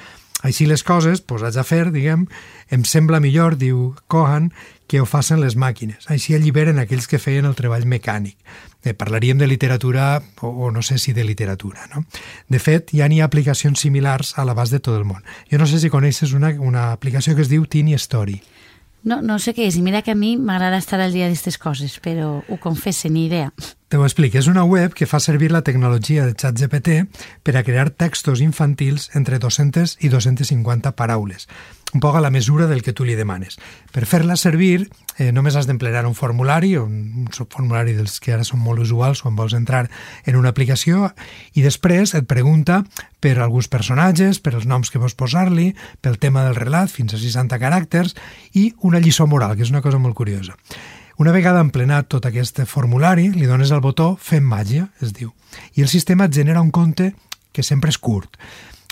Així 0.46 0.68
les 0.70 0.84
coses, 0.86 1.22
posats 1.26 1.58
a 1.58 1.64
fer, 1.66 1.90
diguem, 1.94 2.28
em 2.70 2.84
sembla 2.86 3.22
millor, 3.24 3.56
diu 3.58 3.96
Cohan, 4.12 4.52
que 4.86 5.00
ho 5.02 5.06
facin 5.10 5.40
les 5.42 5.56
màquines. 5.58 6.06
Així 6.12 6.36
alliberen 6.36 6.78
aquells 6.78 7.08
que 7.10 7.18
feien 7.22 7.48
el 7.50 7.56
treball 7.58 7.88
mecànic. 7.90 8.36
Eh, 8.84 8.94
parlaríem 8.94 9.40
de 9.42 9.48
literatura, 9.50 10.22
o, 10.42 10.52
o 10.68 10.72
no 10.72 10.84
sé 10.86 11.00
si 11.02 11.14
de 11.14 11.24
literatura. 11.26 11.88
No? 11.96 12.04
De 12.52 12.60
fet, 12.62 12.94
ja 12.94 13.08
n'hi 13.10 13.24
ha 13.24 13.30
aplicacions 13.32 13.82
similars 13.82 14.36
a 14.38 14.46
l'abast 14.46 14.76
de 14.76 14.84
tot 14.84 15.00
el 15.00 15.08
món. 15.10 15.24
Jo 15.50 15.58
no 15.58 15.66
sé 15.66 15.80
si 15.82 15.90
coneixes 15.90 16.36
una, 16.38 16.54
una 16.60 16.92
aplicació 16.92 17.34
que 17.34 17.42
es 17.42 17.50
diu 17.50 17.66
Tiny 17.66 17.96
Story. 17.98 18.42
No, 19.06 19.20
no 19.22 19.38
sé 19.38 19.54
què 19.54 19.68
és, 19.70 19.76
i 19.78 19.84
mira 19.86 20.02
que 20.02 20.16
a 20.16 20.18
mi 20.18 20.34
m'agrada 20.42 20.80
estar 20.82 20.98
al 20.98 21.14
dia 21.14 21.28
d'aquestes 21.28 21.60
coses, 21.62 22.00
però 22.02 22.40
ho 22.42 22.58
confesse, 22.62 23.10
ni 23.14 23.28
idea. 23.28 23.52
Te 23.88 23.98
ho 23.98 24.04
explico. 24.04 24.40
És 24.42 24.50
una 24.50 24.66
web 24.66 24.94
que 24.98 25.06
fa 25.06 25.20
servir 25.22 25.52
la 25.54 25.62
tecnologia 25.62 26.26
de 26.26 26.34
ChatGPT 26.34 27.06
per 27.46 27.56
a 27.56 27.64
crear 27.64 27.92
textos 27.92 28.42
infantils 28.42 29.12
entre 29.14 29.40
200 29.40 29.98
i 30.02 30.10
250 30.10 30.96
paraules 30.98 31.48
un 31.96 32.02
poc 32.02 32.18
a 32.18 32.22
la 32.22 32.30
mesura 32.30 32.68
del 32.68 32.84
que 32.84 32.92
tu 32.94 33.06
li 33.08 33.16
demanes. 33.16 33.56
Per 33.96 34.04
fer-la 34.06 34.36
servir, 34.36 34.90
eh, 35.18 35.32
només 35.32 35.56
has 35.56 35.68
d'emplenar 35.70 36.04
un 36.06 36.16
formulari, 36.18 36.74
un, 36.78 37.24
un 37.24 37.30
formulari 37.32 37.96
dels 37.96 38.20
que 38.20 38.34
ara 38.36 38.44
són 38.44 38.60
molt 38.60 38.84
usuals 38.84 39.22
quan 39.24 39.38
vols 39.40 39.56
entrar 39.56 39.86
en 40.26 40.36
una 40.36 40.52
aplicació, 40.52 41.14
i 41.56 41.64
després 41.64 42.14
et 42.20 42.28
pregunta 42.28 42.82
per 43.24 43.38
alguns 43.40 43.72
personatges, 43.72 44.42
per 44.44 44.58
els 44.60 44.68
noms 44.68 44.92
que 44.92 45.00
vols 45.00 45.16
posar-li, 45.16 45.72
pel 46.04 46.20
tema 46.20 46.44
del 46.44 46.60
relat, 46.60 46.92
fins 46.92 47.16
a 47.16 47.22
60 47.22 47.62
caràcters, 47.64 48.16
i 48.54 48.74
una 48.84 49.00
lliçó 49.00 49.26
moral, 49.26 49.56
que 49.56 49.64
és 49.64 49.72
una 49.72 49.84
cosa 49.86 50.02
molt 50.02 50.20
curiosa. 50.20 50.60
Una 51.16 51.32
vegada 51.32 51.62
emplenat 51.64 52.10
tot 52.12 52.26
aquest 52.28 52.58
formulari, 52.68 53.30
li 53.32 53.46
dones 53.48 53.70
el 53.72 53.80
botó 53.80 54.18
Fem 54.20 54.44
màgia, 54.44 54.90
es 55.00 55.14
diu, 55.16 55.30
i 55.80 55.86
el 55.86 55.88
sistema 55.88 56.26
et 56.28 56.34
genera 56.36 56.60
un 56.60 56.74
conte 56.76 57.14
que 57.56 57.64
sempre 57.64 57.94
és 57.94 57.98
curt. 57.98 58.36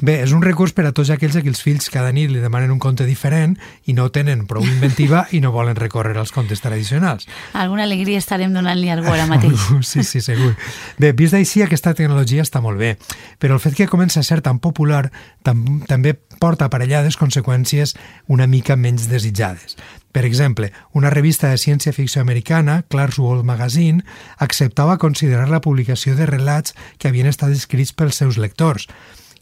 Bé, 0.03 0.17
és 0.19 0.33
un 0.35 0.41
recurs 0.43 0.73
per 0.75 0.83
a 0.83 0.91
tots 0.91 1.13
aquells 1.13 1.37
a 1.39 1.41
qui 1.45 1.47
els 1.47 1.61
fills 1.63 1.85
cada 1.87 2.09
nit 2.11 2.27
li 2.27 2.41
demanen 2.43 2.73
un 2.73 2.79
conte 2.83 3.05
diferent 3.07 3.53
i 3.87 3.93
no 3.95 4.09
tenen 4.11 4.41
prou 4.49 4.65
inventiva 4.67 5.21
i 5.31 5.39
no 5.39 5.53
volen 5.55 5.77
recórrer 5.79 6.17
als 6.19 6.33
contes 6.35 6.59
tradicionals. 6.59 7.23
Alguna 7.55 7.85
alegria 7.87 8.19
estarem 8.19 8.51
donant-li 8.51 8.91
algú 8.91 9.13
ara 9.13 9.29
mateix. 9.31 9.63
sí, 9.93 10.03
sí, 10.03 10.19
segur. 10.19 10.57
Bé, 10.99 11.13
vist 11.15 11.37
així, 11.39 11.63
aquesta 11.63 11.95
tecnologia 11.95 12.43
està 12.43 12.59
molt 12.59 12.83
bé, 12.83 12.97
però 13.39 13.55
el 13.55 13.63
fet 13.63 13.79
que 13.79 13.87
comença 13.87 14.19
a 14.19 14.27
ser 14.27 14.41
tan 14.43 14.59
popular 14.59 15.05
tam 15.47 15.63
també 15.87 16.17
porta 16.35 16.67
aparellades 16.67 17.15
conseqüències 17.15 17.95
una 18.27 18.43
mica 18.43 18.75
menys 18.75 19.07
desitjades. 19.07 19.79
Per 20.11 20.27
exemple, 20.27 20.73
una 20.91 21.15
revista 21.15 21.47
de 21.47 21.57
ciència-ficció 21.57 22.19
americana, 22.21 22.81
Clark's 22.91 23.23
World 23.23 23.47
Magazine, 23.47 24.03
acceptava 24.37 24.99
considerar 24.99 25.47
la 25.47 25.63
publicació 25.63 26.19
de 26.19 26.27
relats 26.27 26.75
que 26.99 27.07
havien 27.07 27.31
estat 27.31 27.55
escrits 27.55 27.95
pels 27.95 28.19
seus 28.19 28.37
lectors, 28.37 28.91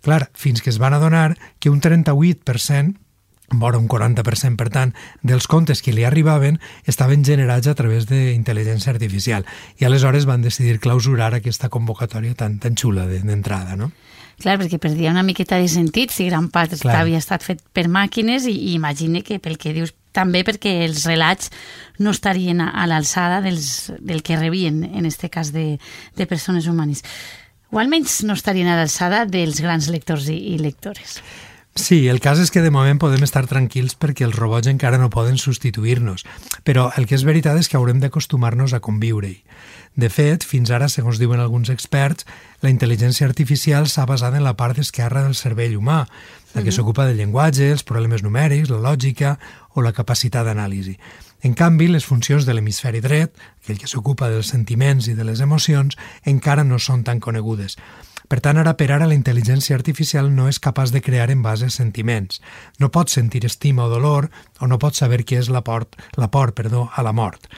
Clar, 0.01 0.29
fins 0.33 0.61
que 0.61 0.69
es 0.73 0.79
van 0.81 0.93
adonar 0.97 1.37
que 1.59 1.69
un 1.69 1.81
38%, 1.81 2.97
vora 3.51 3.77
un 3.77 3.87
40%, 3.87 4.55
per 4.57 4.69
tant, 4.71 4.93
dels 5.21 5.47
contes 5.47 5.81
que 5.83 5.93
li 5.93 6.05
arribaven 6.07 6.59
estaven 6.87 7.25
generats 7.27 7.67
a 7.67 7.75
través 7.75 8.07
d'intel·ligència 8.09 8.93
artificial. 8.93 9.45
I 9.77 9.85
aleshores 9.85 10.25
van 10.25 10.41
decidir 10.41 10.79
clausurar 10.79 11.33
aquesta 11.35 11.69
convocatòria 11.69 12.35
tan, 12.35 12.59
tan 12.59 12.77
xula 12.79 13.05
d'entrada, 13.11 13.75
no? 13.75 13.91
Clar, 14.41 14.57
perquè 14.57 14.79
perdia 14.81 15.11
una 15.11 15.21
miqueta 15.21 15.59
de 15.61 15.67
sentit 15.69 16.09
si 16.09 16.25
gran 16.25 16.47
part 16.49 16.73
Clar. 16.79 16.95
havia 17.03 17.19
estat 17.21 17.43
fet 17.45 17.59
per 17.75 17.85
màquines 17.91 18.47
i, 18.49 18.55
i 18.71 18.73
imagine 18.73 19.21
que 19.21 19.37
pel 19.43 19.59
que 19.61 19.75
dius 19.75 19.93
també 20.15 20.41
perquè 20.47 20.79
els 20.87 21.05
relats 21.05 21.51
no 22.01 22.09
estarien 22.09 22.63
a, 22.63 22.71
a 22.73 22.87
l'alçada 22.89 23.41
del 23.43 24.23
que 24.25 24.39
rebien, 24.39 24.81
en 24.83 25.05
este 25.05 25.29
cas 25.29 25.53
de, 25.53 25.77
de 26.17 26.25
persones 26.25 26.65
humanes 26.65 27.03
o 27.71 27.79
almenys 27.79 28.21
no 28.27 28.35
estarien 28.37 28.69
a 28.69 28.75
l'alçada 28.77 29.23
dels 29.25 29.63
grans 29.63 29.87
lectors 29.89 30.27
i, 30.29 30.37
i 30.53 30.59
lectores. 30.59 31.21
Sí, 31.73 32.09
el 32.11 32.19
cas 32.19 32.37
és 32.43 32.51
que 32.51 32.59
de 32.59 32.69
moment 32.69 32.99
podem 32.99 33.21
estar 33.23 33.45
tranquils 33.47 33.95
perquè 33.95 34.25
els 34.27 34.35
robots 34.35 34.67
encara 34.67 34.97
no 34.99 35.07
poden 35.09 35.37
substituir-nos, 35.39 36.25
però 36.67 36.89
el 36.99 37.07
que 37.07 37.15
és 37.15 37.23
veritat 37.23 37.55
és 37.61 37.71
que 37.71 37.79
haurem 37.79 38.01
d'acostumar-nos 38.03 38.75
a 38.75 38.81
conviure-hi. 38.83 39.39
De 39.95 40.09
fet, 40.11 40.43
fins 40.47 40.71
ara, 40.71 40.89
segons 40.91 41.19
diuen 41.19 41.39
alguns 41.39 41.71
experts, 41.71 42.27
la 42.59 42.71
intel·ligència 42.71 43.27
artificial 43.27 43.87
s'ha 43.87 44.05
basat 44.07 44.35
en 44.35 44.43
la 44.43 44.57
part 44.59 44.79
esquerra 44.83 45.23
del 45.23 45.35
cervell 45.35 45.77
humà, 45.79 46.05
la 46.51 46.63
que 46.63 46.75
s'ocupa 46.75 47.07
del 47.07 47.23
llenguatge, 47.23 47.71
els 47.71 47.87
problemes 47.87 48.23
numèrics, 48.23 48.71
la 48.71 48.83
lògica 48.83 49.37
o 49.71 49.83
la 49.83 49.95
capacitat 49.95 50.47
d'anàlisi. 50.47 50.97
En 51.41 51.55
canvi, 51.57 51.87
les 51.89 52.05
funcions 52.05 52.45
de 52.45 52.53
l'hemisferi 52.53 52.99
dret, 53.01 53.33
aquell 53.63 53.79
que 53.81 53.89
s'ocupa 53.89 54.29
dels 54.29 54.51
sentiments 54.53 55.07
i 55.09 55.15
de 55.17 55.25
les 55.25 55.41
emocions, 55.41 55.97
encara 56.29 56.63
no 56.63 56.77
són 56.77 57.01
tan 57.07 57.19
conegudes. 57.19 57.79
Per 58.29 58.37
tant, 58.45 58.59
ara 58.61 58.75
per 58.77 58.91
ara 58.93 59.07
la 59.09 59.17
intel·ligència 59.17 59.75
artificial 59.75 60.29
no 60.31 60.45
és 60.47 60.61
capaç 60.61 60.93
de 60.93 61.01
crear 61.01 61.31
en 61.33 61.41
base 61.41 61.71
sentiments. 61.73 62.39
No 62.79 62.91
pot 62.93 63.09
sentir 63.09 63.41
estima 63.49 63.87
o 63.87 63.89
dolor 63.89 64.29
o 64.61 64.69
no 64.69 64.77
pot 64.77 64.95
saber 64.95 65.25
què 65.25 65.41
és 65.41 65.49
la 65.49 65.63
por, 65.65 65.89
la 66.15 66.29
por 66.29 66.53
perdó, 66.53 66.89
a 66.93 67.01
la 67.01 67.11
mort. 67.11 67.49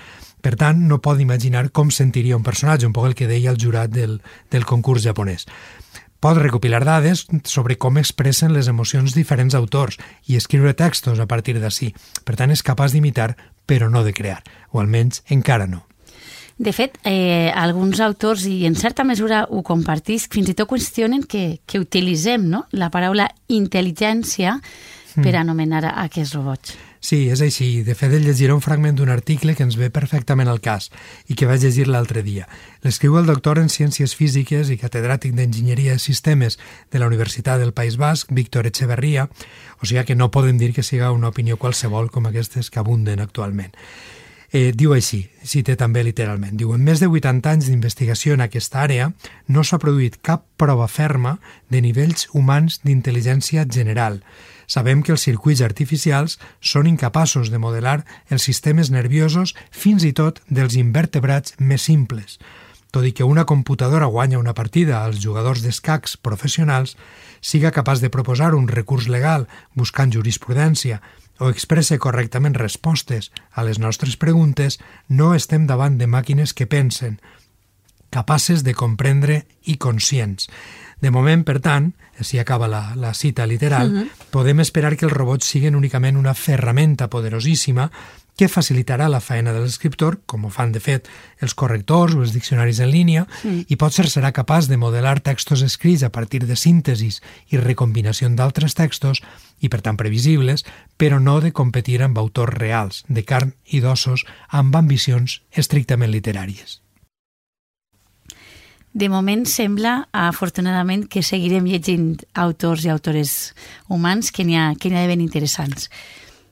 Per 0.44 0.56
tant, 0.56 0.80
no 0.88 1.02
pot 1.04 1.20
imaginar 1.20 1.70
com 1.72 1.92
sentiria 1.92 2.40
un 2.40 2.44
personatge, 2.44 2.88
un 2.88 2.96
poc 2.96 3.12
el 3.12 3.20
que 3.20 3.28
deia 3.28 3.52
el 3.52 3.60
jurat 3.60 3.92
del, 3.92 4.22
del 4.52 4.66
concurs 4.66 5.04
japonès 5.04 5.46
pot 6.24 6.40
recopilar 6.40 6.86
dades 6.88 7.26
sobre 7.44 7.76
com 7.76 7.98
expressen 8.00 8.54
les 8.56 8.70
emocions 8.72 9.12
diferents 9.12 9.56
autors 9.60 9.98
i 10.32 10.38
escriure 10.40 10.72
textos 10.80 11.20
a 11.20 11.28
partir 11.28 11.58
d'ací. 11.60 11.90
Per 12.24 12.38
tant, 12.40 12.54
és 12.54 12.64
capaç 12.64 12.96
d'imitar, 12.96 13.34
però 13.68 13.90
no 13.92 14.06
de 14.08 14.14
crear, 14.16 14.40
o 14.72 14.80
almenys 14.80 15.24
encara 15.36 15.68
no. 15.68 15.84
De 16.56 16.72
fet, 16.72 16.96
eh, 17.04 17.52
alguns 17.52 18.00
autors, 18.00 18.46
i 18.46 18.64
en 18.70 18.78
certa 18.80 19.04
mesura 19.04 19.44
ho 19.50 19.64
compartís, 19.68 20.30
fins 20.32 20.54
i 20.54 20.56
tot 20.56 20.70
qüestionen 20.70 21.26
que, 21.28 21.60
que 21.66 21.82
utilitzem 21.82 22.46
no? 22.48 22.68
la 22.72 22.92
paraula 22.94 23.28
intel·ligència 23.50 24.60
per 25.18 25.34
hmm. 25.34 25.42
anomenar 25.44 25.84
a 25.90 25.96
aquests 26.06 26.38
robots. 26.38 26.78
Sí, 27.04 27.26
és 27.28 27.42
així. 27.44 27.82
De 27.84 27.98
fet, 28.00 28.14
el 28.16 28.24
llegiré 28.24 28.54
un 28.56 28.62
fragment 28.64 28.96
d'un 28.96 29.10
article 29.12 29.58
que 29.58 29.66
ens 29.68 29.76
ve 29.76 29.90
perfectament 29.92 30.48
al 30.48 30.62
cas 30.64 30.88
i 31.28 31.36
que 31.36 31.50
vaig 31.50 31.66
llegir 31.66 31.90
l'altre 31.92 32.22
dia. 32.24 32.46
L'escriu 32.80 33.18
el 33.20 33.28
doctor 33.28 33.60
en 33.60 33.68
Ciències 33.68 34.14
Físiques 34.16 34.72
i 34.72 34.80
catedràtic 34.80 35.36
d'Enginyeria 35.36 35.98
de 35.98 36.00
Sistemes 36.00 36.56
de 36.96 37.02
la 37.04 37.10
Universitat 37.12 37.60
del 37.60 37.74
País 37.76 37.98
Basc, 38.00 38.32
Víctor 38.32 38.72
Echeverría, 38.72 39.28
o 39.82 39.86
sigui 39.86 40.06
que 40.08 40.16
no 40.16 40.32
podem 40.32 40.56
dir 40.58 40.72
que 40.72 40.84
siga 40.88 41.12
una 41.12 41.34
opinió 41.36 41.60
qualsevol 41.60 42.08
com 42.10 42.32
aquestes 42.32 42.72
que 42.72 42.80
abunden 42.80 43.20
actualment. 43.20 43.76
Eh, 44.54 44.72
diu 44.72 44.96
així, 44.96 45.26
cite 45.44 45.76
també 45.76 46.06
literalment, 46.08 46.56
diu, 46.56 46.72
en 46.72 46.88
més 46.88 47.04
de 47.04 47.12
80 47.12 47.52
anys 47.52 47.68
d'investigació 47.68 48.38
en 48.38 48.46
aquesta 48.48 48.80
àrea 48.86 49.12
no 49.52 49.64
s'ha 49.66 49.82
produït 49.82 50.22
cap 50.22 50.46
prova 50.56 50.88
ferma 50.88 51.40
de 51.74 51.84
nivells 51.84 52.30
humans 52.32 52.80
d'intel·ligència 52.86 53.68
general. 53.68 54.22
Sabem 54.68 55.04
que 55.04 55.14
els 55.14 55.26
circuits 55.28 55.62
artificials 55.62 56.40
són 56.62 56.88
incapaços 56.88 57.52
de 57.52 57.60
modelar 57.60 58.04
els 58.30 58.44
sistemes 58.44 58.92
nerviosos 58.92 59.56
fins 59.72 60.04
i 60.04 60.14
tot 60.14 60.42
dels 60.50 60.76
invertebrats 60.80 61.56
més 61.60 61.84
simples. 61.90 62.40
Tot 62.94 63.08
i 63.10 63.12
que 63.12 63.26
una 63.26 63.48
computadora 63.50 64.06
guanya 64.06 64.38
una 64.38 64.54
partida 64.54 65.00
als 65.02 65.18
jugadors 65.18 65.64
d'escacs 65.64 66.16
professionals, 66.22 66.94
siga 67.42 67.74
capaç 67.74 68.04
de 68.04 68.12
proposar 68.14 68.54
un 68.54 68.68
recurs 68.70 69.08
legal 69.10 69.48
buscant 69.74 70.14
jurisprudència 70.14 71.02
o 71.42 71.50
expresse 71.50 71.98
correctament 71.98 72.54
respostes 72.54 73.32
a 73.52 73.66
les 73.66 73.80
nostres 73.82 74.16
preguntes, 74.22 74.78
no 75.10 75.34
estem 75.34 75.66
davant 75.66 75.98
de 75.98 76.06
màquines 76.06 76.54
que 76.54 76.70
pensen, 76.70 77.18
capaces 78.14 78.64
de 78.64 78.76
comprendre 78.78 79.44
i 79.66 79.80
conscients. 79.82 80.46
De 81.02 81.12
moment, 81.12 81.42
per 81.44 81.58
tant, 81.60 81.92
si 82.22 82.38
acaba 82.40 82.70
la, 82.72 82.94
la 82.96 83.14
cita 83.18 83.48
literal, 83.50 83.90
uh 83.92 84.02
-huh. 84.04 84.10
podem 84.30 84.60
esperar 84.62 84.96
que 84.96 85.06
els 85.06 85.14
robots 85.14 85.50
siguin 85.50 85.76
únicament 85.76 86.18
una 86.18 86.34
ferramenta 86.34 87.10
poderosíssima 87.10 87.92
que 88.36 88.50
facilitarà 88.50 89.08
la 89.10 89.22
feina 89.22 89.54
de 89.54 89.62
l'escriptor, 89.62 90.22
com 90.26 90.46
ho 90.46 90.50
fan 90.50 90.72
de 90.74 90.80
fet 90.80 91.10
els 91.40 91.54
correctors 91.54 92.16
o 92.16 92.22
els 92.24 92.34
diccionaris 92.34 92.80
en 92.80 92.90
línia, 92.90 93.28
mm. 93.44 93.66
i 93.70 93.78
potser 93.78 94.08
serà 94.10 94.32
capaç 94.34 94.68
de 94.68 94.78
modelar 94.78 95.20
textos 95.22 95.62
escrits 95.62 96.04
a 96.04 96.10
partir 96.10 96.46
de 96.50 96.56
síntesis 96.56 97.22
i 97.54 97.62
recombinació 97.62 98.30
d'altres 98.30 98.74
textos, 98.74 99.22
i 99.60 99.70
per 99.70 99.82
tant 99.82 99.98
previsibles, 99.98 100.66
però 100.98 101.20
no 101.22 101.40
de 101.42 101.52
competir 101.52 102.02
amb 102.02 102.18
autors 102.18 102.58
reals, 102.58 103.04
de 103.08 103.24
carn 103.24 103.54
i 103.66 103.82
d'ossos, 103.82 104.26
amb 104.50 104.76
ambicions 104.76 105.42
estrictament 105.52 106.12
literàries. 106.12 106.82
De 108.94 109.10
moment 109.10 109.48
sembla, 109.50 110.08
afortunadament, 110.14 111.08
que 111.10 111.24
seguirem 111.26 111.66
llegint 111.66 112.20
autors 112.38 112.86
i 112.86 112.92
autores 112.94 113.54
humans 113.90 114.30
que 114.32 114.46
n'hi 114.46 114.58
ha, 114.60 114.74
que 114.78 114.94
ha 114.94 115.02
de 115.02 115.10
ben 115.10 115.24
interessants. 115.24 115.90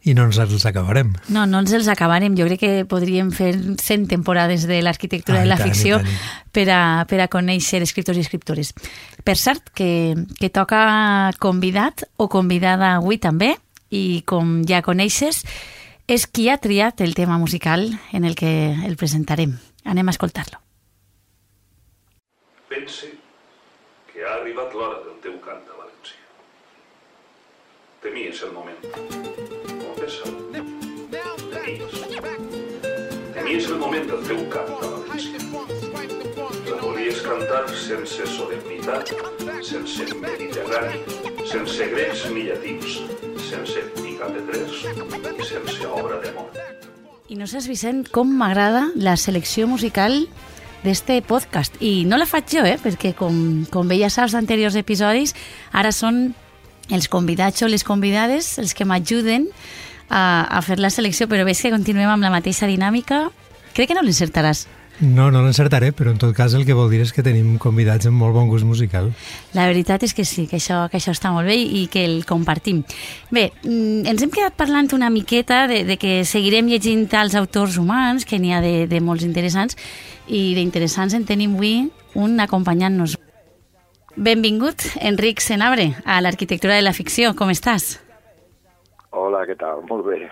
I 0.02 0.16
no 0.18 0.26
ens 0.26 0.40
els 0.42 0.66
acabarem. 0.66 1.12
No, 1.30 1.44
no 1.46 1.60
ens 1.62 1.74
els 1.78 1.86
acabarem. 1.92 2.34
Jo 2.34 2.48
crec 2.50 2.64
que 2.64 2.86
podríem 2.90 3.30
fer 3.30 3.52
100 3.78 4.08
temporades 4.10 4.66
de 4.66 4.80
l'arquitectura 4.82 5.38
ah, 5.38 5.44
de 5.46 5.52
la 5.52 5.60
tant, 5.60 5.70
ficció 5.70 6.00
per 6.52 6.66
a, 6.74 6.82
per 7.06 7.20
a 7.22 7.30
conèixer 7.30 7.84
escriptors 7.86 8.18
i 8.18 8.26
escriptores. 8.26 8.74
Per 9.22 9.38
cert, 9.38 9.70
que, 9.78 10.18
que 10.40 10.50
toca 10.50 11.30
convidat 11.38 12.08
o 12.18 12.26
convidada 12.34 12.96
avui 12.96 13.22
també, 13.22 13.54
i 13.94 14.24
com 14.26 14.64
ja 14.66 14.82
coneixes, 14.82 15.44
és 16.10 16.26
qui 16.26 16.50
ha 16.50 16.58
triat 16.58 17.06
el 17.06 17.14
tema 17.14 17.38
musical 17.38 17.86
en 18.12 18.26
el 18.26 18.34
que 18.34 18.74
el 18.74 18.98
presentarem. 18.98 19.60
Anem 19.86 20.10
a 20.10 20.18
escoltar-lo. 20.18 20.71
Pense 22.82 23.12
que 24.10 24.24
ha 24.26 24.32
arribat 24.40 24.72
l'hora 24.74 25.04
del 25.04 25.18
teu 25.22 25.36
cant 25.46 25.68
a 25.70 25.76
València. 25.78 26.24
Temies 28.02 28.42
el 28.48 28.56
moment 28.56 28.80
confessa. 29.84 30.32
Tenies 33.36 33.70
el 33.70 33.78
moment 33.84 34.10
del 34.10 34.26
teu 34.32 34.42
cant 34.56 34.74
a 34.74 34.90
València. 34.96 35.44
La 36.72 36.82
volies 36.82 37.22
cantar 37.28 37.62
sense 37.86 38.26
solemnitat, 38.34 39.14
sense 39.70 40.10
mediterrani, 40.26 41.06
sense 41.54 41.92
grecs 41.94 42.28
ni 42.34 42.50
llatins, 42.50 42.98
sense 43.52 43.90
picapetrers 44.02 44.88
i 44.90 45.52
sense 45.54 45.86
obra 46.02 46.18
de 46.26 46.34
mort. 46.40 46.58
I 47.30 47.38
no 47.38 47.46
saps, 47.46 47.70
Vicent, 47.70 48.08
com 48.10 48.34
m'agrada 48.42 48.88
la 48.98 49.20
selecció 49.22 49.70
musical 49.70 50.26
d'este 50.84 51.22
podcast. 51.28 51.78
I 51.80 52.06
no 52.10 52.18
la 52.18 52.28
faig 52.30 52.50
jo, 52.52 52.66
eh? 52.66 52.78
perquè 52.82 53.14
com, 53.18 53.36
com 53.72 53.90
veies 53.90 54.18
als 54.20 54.36
anteriors 54.38 54.78
episodis, 54.80 55.36
ara 55.72 55.94
són 55.96 56.34
els 56.92 57.08
convidats 57.08 57.64
o 57.64 57.70
les 57.72 57.86
convidades 57.88 58.58
els 58.60 58.74
que 58.76 58.86
m'ajuden 58.86 59.48
a, 60.10 60.48
a 60.50 60.62
fer 60.66 60.80
la 60.82 60.92
selecció, 60.92 61.30
però 61.32 61.46
veig 61.48 61.62
que 61.62 61.72
continuem 61.72 62.12
amb 62.12 62.26
la 62.26 62.34
mateixa 62.34 62.68
dinàmica. 62.68 63.30
Crec 63.72 63.92
que 63.92 63.98
no 63.98 64.04
l'encertaràs. 64.04 64.66
No, 65.00 65.32
no 65.34 65.40
l'encertaré, 65.42 65.90
però 65.98 66.12
en 66.12 66.20
tot 66.22 66.36
cas 66.38 66.54
el 66.54 66.66
que 66.68 66.76
vol 66.78 66.92
dir 66.92 67.00
és 67.02 67.14
que 67.16 67.24
tenim 67.26 67.56
convidats 67.62 68.06
amb 68.06 68.20
molt 68.22 68.36
bon 68.36 68.50
gust 68.52 68.68
musical. 68.68 69.10
La 69.58 69.66
veritat 69.70 70.04
és 70.06 70.14
que 70.14 70.26
sí, 70.28 70.46
que 70.52 70.60
això, 70.60 70.84
que 70.92 71.00
això 71.00 71.14
està 71.16 71.32
molt 71.34 71.50
bé 71.50 71.56
i 71.58 71.88
que 71.90 72.04
el 72.06 72.20
compartim. 72.30 72.84
Bé, 73.34 73.48
mm, 73.64 74.06
ens 74.12 74.22
hem 74.22 74.30
quedat 74.30 74.54
parlant 74.60 74.92
una 74.94 75.10
miqueta 75.10 75.64
de, 75.72 75.82
de 75.88 75.98
que 75.98 76.22
seguirem 76.26 76.70
llegint 76.70 77.08
els 77.18 77.34
autors 77.40 77.80
humans, 77.82 78.28
que 78.30 78.38
n'hi 78.38 78.54
ha 78.54 78.62
de, 78.62 78.86
de 78.92 79.02
molts 79.02 79.26
interessants, 79.26 79.80
i 80.28 80.52
d'interessants 80.60 81.16
en 81.18 81.26
tenim 81.26 81.56
avui 81.58 81.90
un 82.14 82.38
acompanyant-nos. 82.40 83.18
Benvingut, 84.16 84.86
Enric 85.00 85.42
Senabre, 85.42 85.96
a 86.06 86.20
l'Arquitectura 86.22 86.76
de 86.76 86.84
la 86.84 86.94
Ficció. 86.94 87.34
Com 87.34 87.50
estàs? 87.50 87.96
Hola, 89.12 89.48
què 89.48 89.58
tal? 89.58 89.82
Molt 89.90 90.06
bé. 90.06 90.28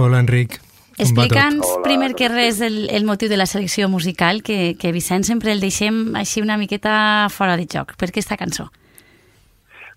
Hola, 0.00 0.24
Enric. 0.24 0.58
Explica'ns 1.00 1.64
primer 1.84 2.12
que 2.18 2.28
res 2.28 2.60
el, 2.60 2.82
el 2.92 3.06
motiu 3.08 3.30
de 3.32 3.38
la 3.40 3.46
selecció 3.48 3.88
musical, 3.88 4.42
que, 4.44 4.76
que 4.76 4.92
Vicent 4.92 5.24
sempre 5.24 5.54
el 5.54 5.62
deixem 5.64 6.14
així 6.20 6.42
una 6.44 6.58
miqueta 6.60 7.28
fora 7.32 7.56
de 7.56 7.64
joc. 7.64 7.96
Per 7.96 8.10
què 8.10 8.20
aquesta 8.20 8.36
cançó? 8.36 8.68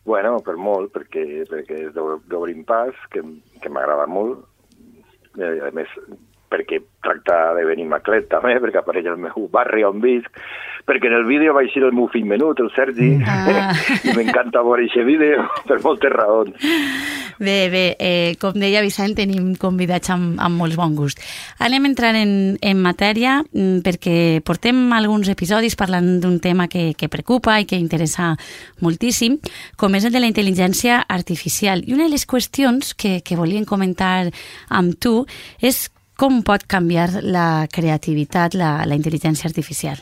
Bueno, 0.07 0.37
per 0.43 0.55
molt, 0.59 0.91
perquè, 0.95 1.43
perquè 1.49 1.87
és 1.87 1.93
d'Obrim 1.95 2.63
Pas, 2.67 2.95
que, 3.11 3.23
que 3.63 3.71
m'agrada 3.71 4.07
molt. 4.07 4.45
Eh, 5.39 5.59
a 5.67 5.71
més, 5.75 5.91
perquè 6.53 6.83
tracta 7.03 7.39
de 7.57 7.65
Benimaclet 7.67 8.29
també, 8.31 8.55
perquè 8.61 8.83
apareix 8.83 9.09
el 9.09 9.19
meu 9.25 9.49
barri 9.51 9.83
on 9.87 9.99
visc, 10.03 10.29
perquè 10.85 11.07
en 11.07 11.17
el 11.17 11.25
vídeo 11.25 11.53
va 11.55 11.63
eixir 11.63 11.83
el 11.83 11.95
meu 11.95 12.09
fill 12.11 12.27
menut, 12.27 12.59
el 12.59 12.69
Sergi, 12.75 13.15
ah. 13.25 13.71
i 14.07 14.15
m'encanta 14.15 14.63
veure 14.65 14.85
aquest 14.85 15.07
vídeo 15.07 15.47
per 15.69 15.79
moltes 15.83 16.13
raons. 16.13 16.55
Bé, 17.39 17.69
bé, 17.73 17.83
eh, 17.97 18.35
com 18.39 18.55
deia 18.59 18.83
Vicent, 18.85 19.15
tenim 19.17 19.53
convidats 19.59 20.11
amb, 20.13 20.37
amb 20.43 20.59
molts 20.59 20.77
bon 20.77 20.93
gust. 20.95 21.23
Anem 21.63 21.87
entrant 21.89 22.19
en, 22.19 22.33
en 22.61 22.83
matèria 22.83 23.39
mm, 23.41 23.81
perquè 23.85 24.17
portem 24.45 24.83
alguns 24.93 25.31
episodis 25.33 25.77
parlant 25.79 26.19
d'un 26.23 26.37
tema 26.43 26.69
que, 26.69 26.91
que 26.99 27.09
preocupa 27.11 27.57
i 27.59 27.67
que 27.69 27.79
interessa 27.79 28.33
moltíssim, 28.85 29.39
com 29.79 29.97
és 29.97 30.05
el 30.05 30.13
de 30.13 30.21
la 30.21 30.29
intel·ligència 30.29 31.01
artificial. 31.07 31.83
I 31.87 31.97
una 31.97 32.07
de 32.07 32.13
les 32.13 32.27
qüestions 32.29 32.93
que, 32.93 33.17
que 33.25 33.39
volíem 33.39 33.65
comentar 33.65 34.29
amb 34.69 34.99
tu 35.01 35.23
és 35.63 35.87
com 36.19 36.41
pot 36.45 36.65
canviar 36.69 37.09
la 37.23 37.65
creativitat, 37.73 38.57
la, 38.59 38.83
la 38.85 38.97
intel·ligència 38.97 39.49
artificial? 39.49 40.01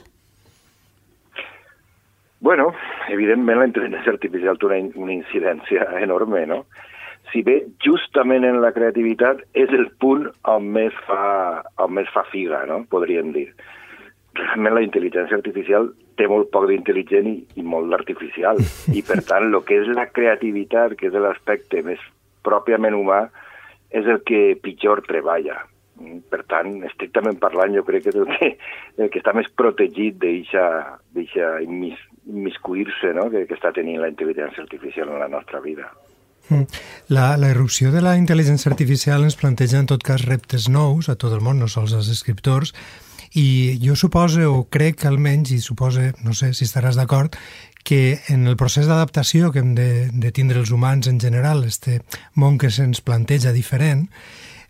Bueno, 2.41 2.71
evidentment 3.13 3.59
la 3.61 3.67
intel·ligència 3.69 4.15
artificial 4.15 4.57
té 4.57 4.65
una, 4.65 4.79
una 4.97 5.13
incidència 5.13 5.85
enorme, 6.05 6.45
no? 6.49 6.63
Si 7.31 7.43
bé 7.47 7.61
justament 7.85 8.43
en 8.43 8.57
la 8.63 8.73
creativitat 8.75 9.43
és 9.55 9.71
el 9.77 9.87
punt 10.03 10.25
on 10.51 10.65
més 10.75 10.95
fa, 11.07 11.61
on 11.79 11.93
més 11.95 12.09
fa 12.11 12.25
figa, 12.31 12.65
no? 12.67 12.81
podríem 12.91 13.31
dir. 13.31 13.45
Realment 14.35 14.75
la 14.75 14.83
intel·ligència 14.83 15.37
artificial 15.37 15.91
té 16.19 16.27
molt 16.27 16.49
poc 16.51 16.67
d'intel·ligent 16.67 17.29
i, 17.29 17.37
i 17.61 17.63
molt 17.63 17.93
d'artificial. 17.93 18.59
I 18.97 19.05
per 19.07 19.21
tant, 19.29 19.47
el 19.47 19.63
que 19.63 19.79
és 19.83 19.91
la 19.95 20.09
creativitat, 20.11 20.97
que 20.99 21.07
és 21.07 21.15
l'aspecte 21.15 21.85
més 21.87 22.03
pròpiament 22.43 22.97
humà, 22.97 23.27
és 23.95 24.07
el 24.09 24.23
que 24.27 24.57
pitjor 24.63 25.05
treballa. 25.07 25.61
Per 26.31 26.41
tant, 26.51 26.71
estrictament 26.87 27.39
parlant, 27.41 27.73
jo 27.75 27.83
crec 27.87 28.07
que 28.07 28.13
el 28.15 28.29
que, 28.29 28.49
el 28.97 29.11
que 29.11 29.19
està 29.21 29.33
més 29.37 29.49
protegit 29.57 30.17
d'eixa 30.21 31.49
immiscuir-se 31.65 33.13
no? 33.17 33.29
que, 33.33 33.45
que 33.49 33.57
està 33.57 33.73
tenint 33.75 34.01
la 34.01 34.11
intel·ligència 34.11 34.63
artificial 34.63 35.09
en 35.09 35.21
la 35.23 35.29
nostra 35.31 35.61
vida. 35.63 35.91
Mm. 36.49 36.65
La, 37.13 37.37
la 37.37 37.51
irrupció 37.53 37.91
de 37.91 38.01
la 38.03 38.17
intel·ligència 38.19 38.71
artificial 38.71 39.23
ens 39.23 39.37
planteja 39.39 39.79
en 39.79 39.87
tot 39.91 40.03
cas 40.03 40.25
reptes 40.25 40.67
nous 40.69 41.09
a 41.09 41.15
tot 41.15 41.33
el 41.35 41.43
món, 41.45 41.61
no 41.61 41.69
sols 41.71 41.95
als 41.95 42.11
escriptors, 42.11 42.75
i 43.31 43.79
jo 43.79 43.95
suposo, 43.95 44.43
o 44.51 44.63
crec 44.67 45.05
almenys, 45.07 45.53
i 45.55 45.61
suposo, 45.63 46.03
no 46.25 46.33
sé 46.35 46.51
si 46.53 46.65
estaràs 46.67 46.97
d'acord, 46.99 47.37
que 47.87 48.19
en 48.29 48.45
el 48.47 48.57
procés 48.59 48.89
d'adaptació 48.89 49.51
que 49.51 49.61
hem 49.63 49.73
de, 49.77 50.09
de 50.11 50.31
tindre 50.35 50.59
els 50.59 50.71
humans 50.75 51.07
en 51.07 51.19
general, 51.19 51.63
este 51.63 52.01
món 52.35 52.59
que 52.59 52.69
se'ns 52.69 53.01
planteja 53.01 53.55
diferent, 53.55 54.09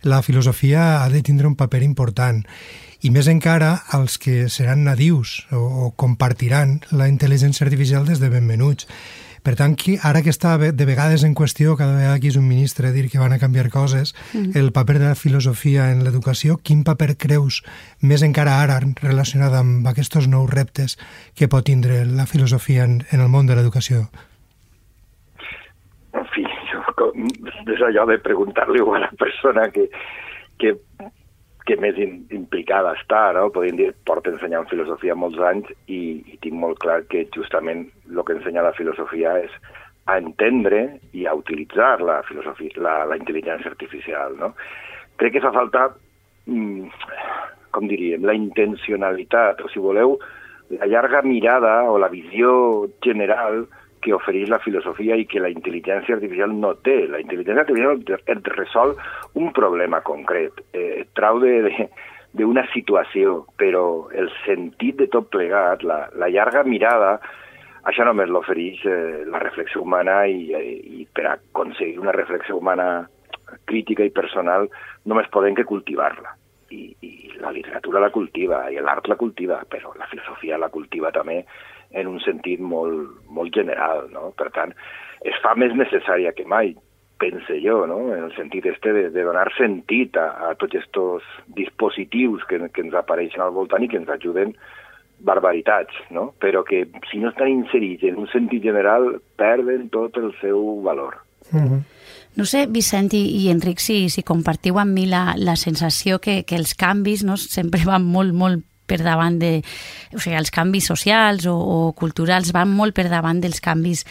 la 0.02 0.22
filosofia 0.22 1.02
ha 1.02 1.08
de 1.10 1.22
tindre 1.22 1.48
un 1.48 1.56
paper 1.56 1.82
important 1.82 2.42
i 3.02 3.10
més 3.10 3.26
encara 3.26 3.74
els 3.98 4.18
que 4.22 4.48
seran 4.48 4.84
nadius 4.86 5.42
o, 5.50 5.58
o 5.58 5.90
compartiran 5.98 6.80
la 6.92 7.10
intel·ligència 7.10 7.66
artificial 7.66 8.06
des 8.06 8.22
de 8.22 8.30
ben 8.30 8.46
menuts 8.46 8.86
Per 9.42 9.56
tant, 9.58 9.72
qui, 9.74 9.96
ara 10.06 10.20
que 10.22 10.30
està 10.30 10.54
de 10.54 10.84
vegades 10.86 11.24
en 11.26 11.34
qüestió, 11.34 11.74
cada 11.78 11.96
vegada 11.96 12.20
que 12.22 12.30
és 12.30 12.38
un 12.38 12.46
ministre 12.46 12.88
a 12.88 12.94
dir 12.94 13.08
que 13.10 13.18
van 13.18 13.34
a 13.34 13.40
canviar 13.42 13.72
coses, 13.74 14.14
mm. 14.32 14.54
el 14.58 14.70
paper 14.70 15.00
de 15.00 15.08
la 15.08 15.18
filosofia 15.18 15.88
en 15.90 16.04
l'educació, 16.06 16.60
quin 16.62 16.84
paper 16.86 17.16
creus, 17.18 17.62
més 18.00 18.22
encara 18.22 18.60
ara 18.62 18.78
relacionat 19.02 19.56
amb 19.58 19.88
aquests 19.90 20.28
nous 20.30 20.50
reptes 20.50 20.94
que 21.34 21.50
pot 21.50 21.66
tindre 21.66 22.04
la 22.06 22.26
filosofia 22.30 22.86
en, 22.86 23.00
en 23.10 23.20
el 23.20 23.28
món 23.28 23.50
de 23.50 23.58
l'educació? 23.58 24.06
És 27.72 27.82
allò 27.82 28.06
de 28.10 28.20
preguntar-li 28.22 28.84
a 28.84 29.02
la 29.06 29.10
persona 29.18 29.68
que, 29.74 29.88
que 30.60 30.76
que 31.66 31.76
més 31.78 31.98
in, 32.00 32.16
implicada 32.34 32.94
està, 32.98 33.20
no? 33.36 33.46
Podríem 33.54 33.78
dir, 33.78 33.90
porta 34.08 34.32
ensenyant 34.32 34.68
filosofia 34.70 35.14
molts 35.18 35.38
anys 35.46 35.70
i, 35.86 36.18
i 36.34 36.38
tinc 36.42 36.56
molt 36.58 36.80
clar 36.82 37.02
que 37.10 37.24
justament 37.34 37.86
el 38.10 38.22
que 38.26 38.36
ensenya 38.36 38.64
la 38.66 38.74
filosofia 38.74 39.36
és 39.44 39.54
a 40.10 40.18
entendre 40.18 40.82
i 41.14 41.26
a 41.26 41.36
utilitzar 41.38 42.00
la, 42.02 42.18
filosofia, 42.26 42.74
la, 42.82 42.96
la 43.06 43.18
intel·ligència 43.20 43.70
artificial, 43.70 44.34
no? 44.40 44.52
Crec 45.20 45.36
que 45.36 45.44
fa 45.44 45.52
falta, 45.54 45.86
mm, 46.50 46.88
com 47.74 47.86
diríem, 47.90 48.26
la 48.26 48.34
intencionalitat, 48.34 49.62
o 49.62 49.70
si 49.70 49.82
voleu, 49.82 50.16
la 50.72 50.88
llarga 50.90 51.22
mirada 51.22 51.82
o 51.92 51.98
la 52.00 52.10
visió 52.10 52.88
general 53.04 53.66
que 54.02 54.14
ofereix 54.16 54.50
la 54.50 54.60
filosofia 54.62 55.16
i 55.16 55.26
que 55.30 55.40
la 55.40 55.50
intel·ligència 55.52 56.16
artificial 56.18 56.54
no 56.54 56.74
té. 56.86 57.04
La 57.10 57.20
intel·ligència 57.22 57.64
artificial 57.64 58.02
et 58.34 58.50
resol 58.56 58.96
un 59.38 59.52
problema 59.56 60.02
concret, 60.06 60.60
eh, 60.72 61.04
et 61.04 61.12
trau 61.18 61.40
d'una 61.42 62.66
situació, 62.72 63.42
però 63.60 64.08
el 64.10 64.30
sentit 64.42 64.98
de 65.00 65.08
tot 65.12 65.30
plegat, 65.32 65.86
la, 65.86 66.04
la 66.18 66.30
llarga 66.32 66.64
mirada, 66.66 67.16
això 67.88 68.06
només 68.06 68.30
l'ofereix 68.30 68.84
eh, 68.86 69.24
la 69.30 69.40
reflexió 69.42 69.82
humana 69.82 70.22
i, 70.30 70.52
i 71.02 71.06
per 71.12 71.26
aconseguir 71.32 71.98
una 72.02 72.14
reflexió 72.14 72.58
humana 72.58 73.08
crítica 73.68 74.04
i 74.06 74.14
personal 74.14 74.68
només 75.10 75.30
podem 75.34 75.56
que 75.58 75.68
cultivar-la. 75.68 76.36
I, 76.72 76.86
I 77.04 77.36
la 77.42 77.50
literatura 77.52 78.00
la 78.00 78.12
cultiva, 78.14 78.64
i 78.72 78.78
l'art 78.80 79.10
la 79.10 79.18
cultiva, 79.20 79.58
però 79.68 79.92
la 79.98 80.08
filosofia 80.08 80.60
la 80.60 80.70
cultiva 80.72 81.10
també 81.12 81.42
en 81.92 82.08
un 82.08 82.20
sentit 82.20 82.60
molt, 82.60 83.10
molt 83.28 83.54
general, 83.54 84.08
no? 84.12 84.30
Per 84.38 84.48
tant, 84.56 84.74
es 85.24 85.38
fa 85.42 85.54
més 85.54 85.74
necessària 85.78 86.32
que 86.36 86.46
mai, 86.48 86.74
pense 87.22 87.54
jo, 87.62 87.86
no? 87.86 88.00
en 88.10 88.24
el 88.24 88.32
sentit 88.34 88.66
este 88.66 88.92
de, 88.92 89.02
de 89.14 89.22
donar 89.22 89.46
sentit 89.54 90.16
a, 90.18 90.26
a 90.48 90.54
tots 90.58 90.74
aquests 90.74 91.28
dispositius 91.54 92.42
que, 92.50 92.58
que 92.74 92.82
ens 92.82 92.96
apareixen 92.98 93.44
al 93.44 93.54
voltant 93.54 93.84
i 93.84 93.90
que 93.92 94.00
ens 94.00 94.10
ajuden 94.10 94.56
barbaritats, 95.22 95.94
no? 96.10 96.32
però 96.42 96.64
que 96.66 96.82
si 97.10 97.22
no 97.22 97.30
estan 97.30 97.52
inserits 97.52 98.08
en 98.10 98.18
un 98.24 98.26
sentit 98.32 98.64
general 98.66 99.20
perden 99.38 99.86
tot 99.94 100.18
el 100.18 100.32
seu 100.40 100.82
valor. 100.82 101.20
Mm 101.52 101.66
-hmm. 101.68 101.82
No 102.34 102.44
sé, 102.44 102.66
Vicent 102.66 103.12
i, 103.12 103.22
i 103.44 103.50
Enric, 103.50 103.78
si, 103.78 104.08
si 104.08 104.22
compartiu 104.22 104.78
amb 104.78 104.92
mi 104.96 105.06
la, 105.06 105.34
la 105.36 105.54
sensació 105.56 106.18
que, 106.18 106.44
que 106.44 106.56
els 106.56 106.74
canvis 106.74 107.24
no, 107.24 107.36
sempre 107.36 107.80
van 107.84 108.02
molt, 108.02 108.32
molt 108.32 108.64
per 108.92 109.00
davant 109.00 109.40
de... 109.40 109.56
O 110.12 110.20
sigui, 110.20 110.36
els 110.36 110.52
canvis 110.52 110.92
socials 110.92 111.48
o, 111.48 111.56
o 111.56 111.80
culturals 111.96 112.52
van 112.52 112.68
molt 112.68 112.92
per 112.96 113.08
davant 113.08 113.40
dels 113.40 113.64
canvis 113.64 114.04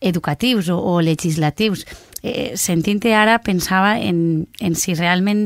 educatius 0.00 0.68
o, 0.68 0.78
o 0.78 1.00
legislatius. 1.00 1.86
Eh, 2.22 2.56
Sentint-te 2.58 3.12
ara 3.14 3.38
pensava 3.46 3.98
en, 3.98 4.48
en 4.58 4.74
si 4.74 4.94
realment 4.94 5.44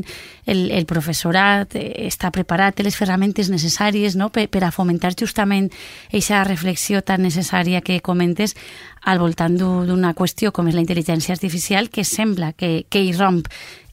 el, 0.48 0.70
el 0.72 0.86
professorat 0.88 1.76
eh, 1.76 2.06
està 2.08 2.30
preparat, 2.32 2.76
té 2.76 2.84
les 2.84 2.96
ferramentes 2.96 3.50
necessàries 3.52 4.16
no? 4.16 4.30
per, 4.32 4.46
per 4.52 4.64
a 4.64 4.72
fomentar 4.72 5.12
justament 5.18 5.68
aquesta 6.08 6.44
reflexió 6.48 7.02
tan 7.04 7.24
necessària 7.24 7.82
que 7.84 8.00
comentes 8.00 8.56
al 9.04 9.20
voltant 9.20 9.58
d'una 9.58 10.14
qüestió 10.16 10.52
com 10.52 10.68
és 10.68 10.76
la 10.76 10.84
intel·ligència 10.84 11.36
artificial 11.36 11.90
que 11.92 12.04
sembla 12.08 12.52
que, 12.56 12.86
que 12.88 13.04
hi 13.04 13.12
romp 13.16 13.48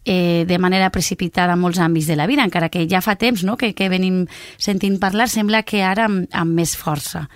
eh, 0.10 0.46
de 0.50 0.58
manera 0.58 0.90
precipitada 0.90 1.54
en 1.54 1.62
molts 1.62 1.78
àmbits 1.78 2.10
de 2.10 2.18
la 2.18 2.26
vida, 2.26 2.42
encara 2.42 2.72
que 2.74 2.88
ja 2.90 3.04
fa 3.06 3.14
temps 3.22 3.44
no? 3.46 3.56
que, 3.62 3.76
que 3.78 3.92
venim 3.94 4.24
sentint 4.58 4.98
parlar, 5.02 5.30
sembla 5.30 5.62
que 5.62 5.84
ara 5.86 6.08
amb, 6.10 6.26
amb 6.34 6.58
més 6.58 6.74
força. 6.80 7.28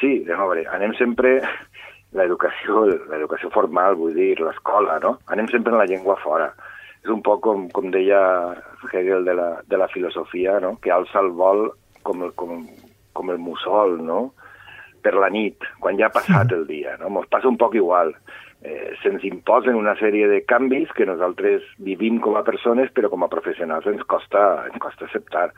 Sí, 0.00 0.22
de 0.24 0.32
veure, 0.32 0.64
anem 0.72 0.96
sempre 0.96 1.36
l'educació 2.16 2.86
l'educació 3.12 3.52
formal, 3.52 3.98
vull 4.00 4.16
dir, 4.16 4.32
l'escola, 4.40 4.96
no? 5.04 5.18
Anem 5.28 5.50
sempre 5.52 5.74
en 5.74 5.82
la 5.82 5.88
llengua 5.90 6.16
fora. 6.24 6.48
És 7.04 7.12
un 7.12 7.20
poc 7.24 7.44
com, 7.44 7.68
com 7.76 7.92
deia 7.92 8.20
Hegel 8.88 9.28
de 9.28 9.36
la, 9.36 9.50
de 9.68 9.76
la 9.76 9.88
filosofia, 9.92 10.56
no? 10.64 10.78
que 10.80 10.92
alça 10.92 11.20
el 11.20 11.30
vol 11.36 11.68
com 12.02 12.24
el, 12.24 12.32
com, 12.40 12.64
com 13.12 13.30
el 13.32 13.38
mussol, 13.38 13.98
no? 14.04 14.30
per 15.00 15.14
la 15.16 15.30
nit, 15.32 15.64
quan 15.80 15.96
ja 16.00 16.08
ha 16.08 16.16
passat 16.16 16.52
el 16.56 16.66
dia. 16.68 16.96
No? 17.00 17.12
Ens 17.20 17.28
passa 17.32 17.48
un 17.48 17.60
poc 17.60 17.76
igual 17.76 18.12
eh, 18.62 18.92
se'ns 19.02 19.24
imposen 19.24 19.78
una 19.78 19.96
sèrie 20.00 20.28
de 20.28 20.42
canvis 20.44 20.92
que 20.96 21.08
nosaltres 21.08 21.64
vivim 21.78 22.20
com 22.20 22.36
a 22.36 22.44
persones, 22.46 22.92
però 22.96 23.10
com 23.12 23.24
a 23.24 23.32
professionals 23.32 23.88
ens 23.88 24.04
costa, 24.04 24.66
ens 24.68 24.78
costa 24.82 25.08
acceptar. 25.08 25.50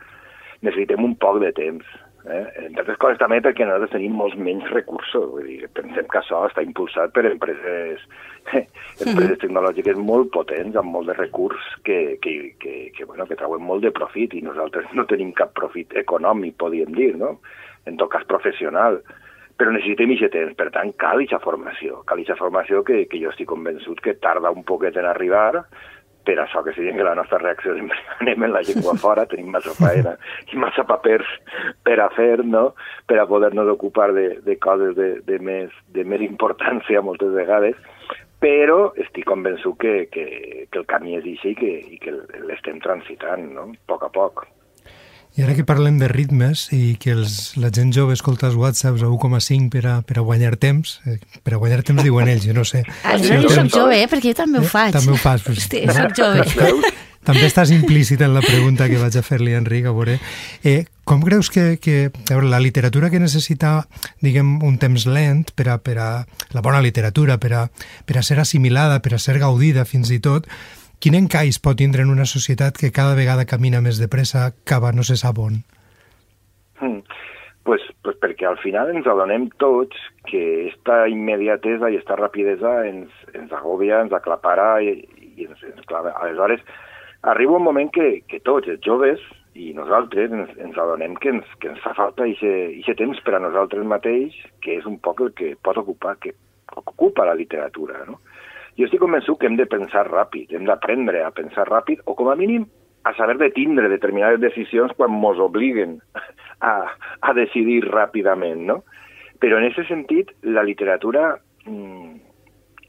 Necessitem 0.62 1.05
un 1.05 1.17
poc 1.19 1.41
de 1.43 1.51
temps. 1.57 1.87
Eh? 2.23 2.43
Entre 2.69 2.85
altres 2.85 3.01
coses 3.03 3.19
també 3.19 3.41
perquè 3.43 3.67
nosaltres 3.67 3.97
tenim 3.97 4.15
molts 4.15 4.37
menys 4.38 4.69
recursos. 4.71 5.25
Vull 5.33 5.49
dir, 5.49 5.71
pensem 5.75 6.07
que 6.07 6.21
això 6.21 6.45
està 6.47 6.62
impulsat 6.62 7.11
per 7.17 7.25
empreses, 7.27 8.05
eh, 8.53 8.62
empreses 9.09 9.41
tecnològiques 9.43 9.99
molt 9.99 10.31
potents, 10.37 10.79
amb 10.79 10.95
molt 10.95 11.11
de 11.11 11.19
recurs 11.19 11.67
que, 11.83 12.21
que, 12.23 12.37
que, 12.62 12.77
que, 12.95 13.09
bueno, 13.09 13.27
que 13.27 13.38
trauen 13.41 13.67
molt 13.67 13.83
de 13.83 13.91
profit 13.91 14.38
i 14.38 14.45
nosaltres 14.47 14.87
no 14.95 15.09
tenim 15.11 15.35
cap 15.35 15.51
profit 15.59 15.99
econòmic, 15.99 16.55
podríem 16.62 16.95
dir, 16.95 17.17
no? 17.19 17.41
en 17.91 17.97
tot 17.99 18.12
cas 18.12 18.23
professional 18.31 19.01
però 19.62 19.70
necessitem 19.70 20.11
aquest 20.11 20.33
temps, 20.35 20.55
per 20.59 20.72
tant, 20.75 20.88
cal 20.98 21.20
aquesta 21.20 21.38
formació, 21.38 22.01
cal 22.09 22.18
aquesta 22.18 22.35
formació 22.35 22.81
que, 22.83 23.05
que 23.07 23.20
jo 23.22 23.31
estic 23.31 23.46
convençut 23.46 24.01
que 24.03 24.16
tarda 24.18 24.51
un 24.51 24.64
poquet 24.66 24.96
en 24.98 25.07
arribar, 25.07 25.62
per 26.27 26.35
això 26.42 26.64
que 26.66 26.75
siguin 26.75 26.98
que 26.98 27.07
la 27.07 27.14
nostra 27.14 27.38
reacció 27.38 27.77
sempre 27.77 27.98
anem 28.25 28.48
en 28.48 28.55
la 28.57 28.62
llengua 28.66 28.96
fora, 28.98 29.27
tenim 29.31 29.53
massa 29.55 29.75
feina 29.79 30.16
i 30.51 30.59
massa 30.59 30.83
papers 30.88 31.31
per 31.87 32.01
a 32.03 32.09
fer, 32.16 32.42
no?, 32.42 32.72
per 33.07 33.20
a 33.22 33.29
poder-nos 33.31 33.70
ocupar 33.70 34.11
de, 34.16 34.27
de 34.42 34.57
coses 34.59 34.96
de, 34.98 35.12
de, 35.29 35.38
més, 35.38 35.70
de 35.94 36.03
més 36.03 36.27
importància 36.27 37.05
moltes 37.07 37.31
vegades, 37.38 37.79
però 38.42 38.88
estic 38.98 39.29
convençut 39.31 39.79
que, 39.79 39.94
que, 40.11 40.27
que 40.66 40.83
el 40.83 40.90
camí 40.90 41.14
és 41.20 41.31
així 41.37 41.55
i 41.55 41.61
que, 41.62 41.70
i 41.94 42.03
que 42.03 42.16
l'estem 42.51 42.83
transitant, 42.83 43.46
no?, 43.55 43.70
a 43.70 43.94
poc 43.94 44.11
a 44.11 44.11
poc. 44.18 44.44
I 45.33 45.47
ara 45.47 45.55
que 45.57 45.64
parlem 45.64 45.97
de 45.97 46.11
ritmes 46.12 46.66
i 46.77 46.99
que 47.01 47.14
els, 47.14 47.55
la 47.57 47.71
gent 47.73 47.92
jove 47.97 48.12
escolta 48.12 48.51
els 48.51 48.57
whatsapps 48.61 49.01
a 49.01 49.09
1,5 49.09 49.71
per, 49.73 49.85
a, 49.88 49.95
per 50.05 50.18
a 50.21 50.25
guanyar 50.27 50.59
temps, 50.61 50.99
eh, 51.09 51.16
per 51.40 51.57
a 51.57 51.61
guanyar 51.62 51.81
temps 51.88 52.05
diuen 52.05 52.29
ells, 52.29 52.45
jo 52.45 52.57
no 52.57 52.66
sé. 52.68 52.83
Ah, 53.01 53.16
jo 53.16 53.38
no 53.40 53.49
soc 53.49 53.71
jove, 53.73 54.03
eh, 54.03 54.11
perquè 54.11 54.35
jo 54.35 54.42
també 54.42 54.61
ho 54.61 54.68
faig. 54.68 54.92
Eh? 54.92 54.99
També 54.99 55.14
ho 55.14 55.21
fas. 55.21 55.47
Pues, 55.47 55.64
Hosti, 55.64 55.87
soc 55.88 56.18
jove. 56.21 56.92
També 57.23 57.45
estàs 57.47 57.71
implícit 57.71 58.21
en 58.27 58.33
la 58.35 58.40
pregunta 58.42 58.88
que 58.90 58.99
vaig 58.99 59.14
a 59.14 59.23
fer-li 59.23 59.53
a 59.55 59.61
Enric, 59.62 59.87
a 59.87 59.92
veure. 59.95 60.16
Eh, 60.66 60.83
com 61.07 61.23
creus 61.23 61.53
que, 61.55 61.79
que 61.79 62.11
a 62.11 62.33
veure, 62.35 62.49
la 62.51 62.59
literatura 62.61 63.12
que 63.12 63.23
necessita, 63.23 63.87
diguem, 64.27 64.57
un 64.66 64.75
temps 64.83 65.07
lent 65.07 65.53
per 65.55 65.68
a, 65.71 65.79
per 65.79 65.97
a 66.03 66.11
la 66.51 66.64
bona 66.66 66.83
literatura, 66.83 67.38
per 67.38 67.53
a, 67.55 67.64
per 68.05 68.18
a 68.18 68.27
ser 68.27 68.40
assimilada, 68.42 68.99
per 69.07 69.14
a 69.14 69.23
ser 69.23 69.38
gaudida 69.38 69.87
fins 69.87 70.11
i 70.11 70.18
tot, 70.18 70.51
Quin 71.03 71.17
encaix 71.19 71.57
pot 71.59 71.75
tindre 71.81 72.05
en 72.07 72.12
una 72.12 72.25
societat 72.31 72.77
que 72.79 72.93
cada 72.95 73.17
vegada 73.19 73.43
camina 73.51 73.81
més 73.83 73.99
de 73.99 74.07
pressa 74.07 74.43
cap 74.71 74.85
a 74.87 74.93
no 74.95 75.03
se 75.03 75.17
sap 75.19 75.41
on? 75.43 75.57
Mm. 76.79 77.01
Pues, 77.67 77.83
pues 78.07 78.21
perquè 78.23 78.47
al 78.47 78.59
final 78.62 78.93
ens 78.93 79.09
adonem 79.11 79.49
tots 79.59 79.99
que 80.31 80.43
esta 80.69 81.09
immediatesa 81.11 81.91
i 81.91 81.99
esta 81.99 82.15
rapidesa 82.21 82.77
ens, 82.87 83.11
ens 83.35 83.51
agobia, 83.51 83.99
ens 84.07 84.15
aclapara 84.15 84.77
i, 84.83 84.95
i 85.33 85.49
ens, 85.49 85.67
ens 85.73 85.83
clava. 85.91 86.15
Aleshores, 86.23 86.62
arriba 87.35 87.59
un 87.59 87.67
moment 87.67 87.91
que, 87.91 88.23
que 88.31 88.38
tots, 88.47 88.71
els 88.71 88.87
joves 88.87 89.23
i 89.59 89.73
nosaltres, 89.75 90.31
ens, 90.31 90.55
ens 90.62 90.79
adonem 90.79 91.19
que 91.19 91.35
ens, 91.35 91.51
que 91.59 91.73
ens 91.75 91.83
fa 91.83 91.97
falta 91.99 92.31
aquest 92.31 93.03
temps 93.03 93.27
per 93.27 93.35
a 93.35 93.43
nosaltres 93.43 93.91
mateix, 93.91 94.38
que 94.62 94.79
és 94.79 94.87
un 94.87 95.03
poc 95.03 95.27
el 95.27 95.35
que 95.35 95.57
pot 95.67 95.83
ocupar, 95.83 96.15
que 96.23 96.37
ocupa 96.79 97.27
la 97.27 97.35
literatura, 97.35 98.05
no? 98.07 98.21
Jo 98.78 98.87
estic 98.88 99.02
convençut 99.02 99.40
que 99.40 99.48
hem 99.50 99.58
de 99.61 99.68
pensar 99.68 100.06
ràpid, 100.08 100.54
hem 100.56 100.64
d'aprendre 100.68 101.24
a 101.26 101.32
pensar 101.35 101.66
ràpid, 101.68 102.00
o 102.06 102.16
com 102.16 102.30
a 102.32 102.38
mínim 102.38 102.64
a 103.04 103.12
saber 103.18 103.37
de 103.38 103.50
tindre 103.50 103.90
determinades 103.90 104.40
decisions 104.40 104.94
quan 104.96 105.18
ens 105.18 105.40
obliguen 105.42 105.98
a, 106.72 106.74
a 107.20 107.35
decidir 107.37 107.82
ràpidament, 107.88 108.66
no? 108.70 108.82
Però 109.42 109.58
en 109.58 109.66
aquest 109.66 109.90
sentit, 109.90 110.30
la 110.46 110.62
literatura 110.62 111.32
mm, 111.66 112.12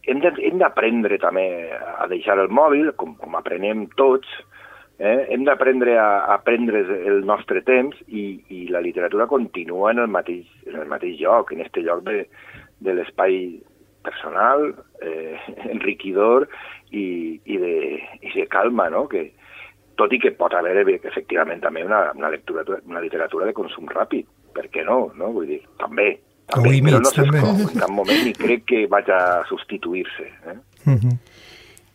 hem 0.05 0.59
d'aprendre 0.61 1.17
també 1.21 1.45
a 1.73 2.07
deixar 2.11 2.37
el 2.39 2.51
mòbil, 2.53 2.91
com, 2.99 3.15
com 3.17 3.35
aprenem 3.39 3.87
tots, 3.97 4.29
eh? 4.99 5.25
hem 5.33 5.45
d'aprendre 5.47 5.97
a, 5.97 6.25
a 6.35 6.37
prendre 6.45 6.83
el 6.93 7.23
nostre 7.25 7.63
temps 7.65 7.97
i, 8.07 8.43
i 8.53 8.67
la 8.71 8.83
literatura 8.85 9.27
continua 9.31 9.91
en 9.91 10.03
el 10.03 10.11
mateix, 10.11 10.45
en 10.67 10.81
el 10.83 10.89
mateix 10.91 11.19
lloc, 11.21 11.53
en 11.53 11.63
aquest 11.63 11.81
lloc 11.87 12.03
de, 12.05 12.25
de 12.83 12.97
l'espai 12.99 13.39
personal, 14.03 14.69
eh, 15.01 15.39
enriquidor 15.73 16.47
i, 16.91 17.39
i, 17.43 17.57
de, 17.57 17.77
i 18.21 18.35
de 18.35 18.47
calma, 18.51 18.89
no? 18.93 19.07
Que, 19.11 19.31
tot 19.99 20.13
i 20.13 20.19
que 20.21 20.33
pot 20.33 20.53
haver 20.57 20.85
efectivament 20.95 21.61
també 21.61 21.83
una, 21.85 22.07
una, 22.17 22.29
lectura, 22.33 22.65
una 22.89 23.01
literatura 23.01 23.45
de 23.45 23.53
consum 23.53 23.89
ràpid, 23.91 24.25
per 24.53 24.67
què 24.73 24.85
no? 24.85 25.11
no? 25.17 25.31
Vull 25.35 25.49
dir, 25.53 25.61
també, 25.81 26.15
O 26.53 26.61
i 26.67 26.81
mig, 26.83 26.91
però 26.91 26.99
no 27.01 27.11
també. 27.13 27.39
s'exclou 27.39 27.71
en 27.71 27.81
cap 27.81 27.93
moment 27.93 28.27
i 28.29 28.33
crec 28.37 28.65
que 28.69 28.85
vaig 28.91 29.09
a 29.13 29.21
substituir-se. 29.49 30.27
Eh? 30.51 30.57
Uh 30.85 30.97
-huh. 30.99 31.17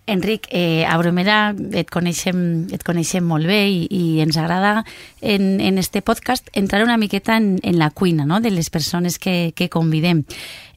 Enric, 0.09 0.47
eh, 0.51 0.87
a 0.89 0.97
Bromera 0.97 1.55
et 1.77 1.91
coneixem, 1.91 2.67
et 2.73 2.83
coneixem 2.83 3.23
molt 3.23 3.47
bé 3.47 3.69
i, 3.69 3.87
i 3.91 4.21
ens 4.25 4.39
agrada 4.41 4.85
en, 5.21 5.61
en 5.61 5.77
este 5.77 6.01
podcast 6.01 6.49
entrar 6.55 6.83
una 6.83 6.97
miqueta 6.97 7.37
en, 7.37 7.59
en 7.63 7.79
la 7.79 7.91
cuina 7.91 8.25
no? 8.25 8.41
de 8.41 8.51
les 8.51 8.71
persones 8.71 9.19
que, 9.19 9.53
que 9.55 9.69
convidem. 9.69 10.25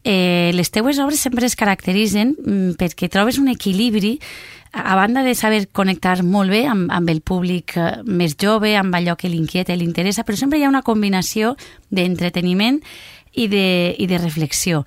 Eh, 0.04 0.50
les 0.54 0.72
teues 0.72 0.98
obres 0.98 1.20
sempre 1.22 1.46
es 1.46 1.56
caracteritzen 1.56 2.34
mm, 2.34 2.74
perquè 2.82 3.10
trobes 3.12 3.38
un 3.38 3.52
equilibri 3.52 4.18
a 4.74 4.96
banda 4.96 5.22
de 5.22 5.36
saber 5.36 5.68
connectar 5.68 6.24
molt 6.24 6.50
bé 6.50 6.64
amb, 6.66 6.90
amb 6.90 7.10
el 7.12 7.22
públic 7.22 7.76
eh, 7.78 8.02
més 8.06 8.34
jove, 8.40 8.74
amb 8.80 8.96
allò 8.96 9.18
que 9.20 9.30
l'inquieta 9.30 9.76
i 9.76 9.78
li 9.78 9.86
interessa, 9.86 10.24
però 10.24 10.40
sempre 10.40 10.60
hi 10.60 10.66
ha 10.66 10.72
una 10.72 10.82
combinació 10.82 11.56
d'entreteniment 11.92 12.80
i 13.34 13.48
de, 13.52 13.96
i 14.00 14.08
de 14.08 14.18
reflexió. 14.18 14.86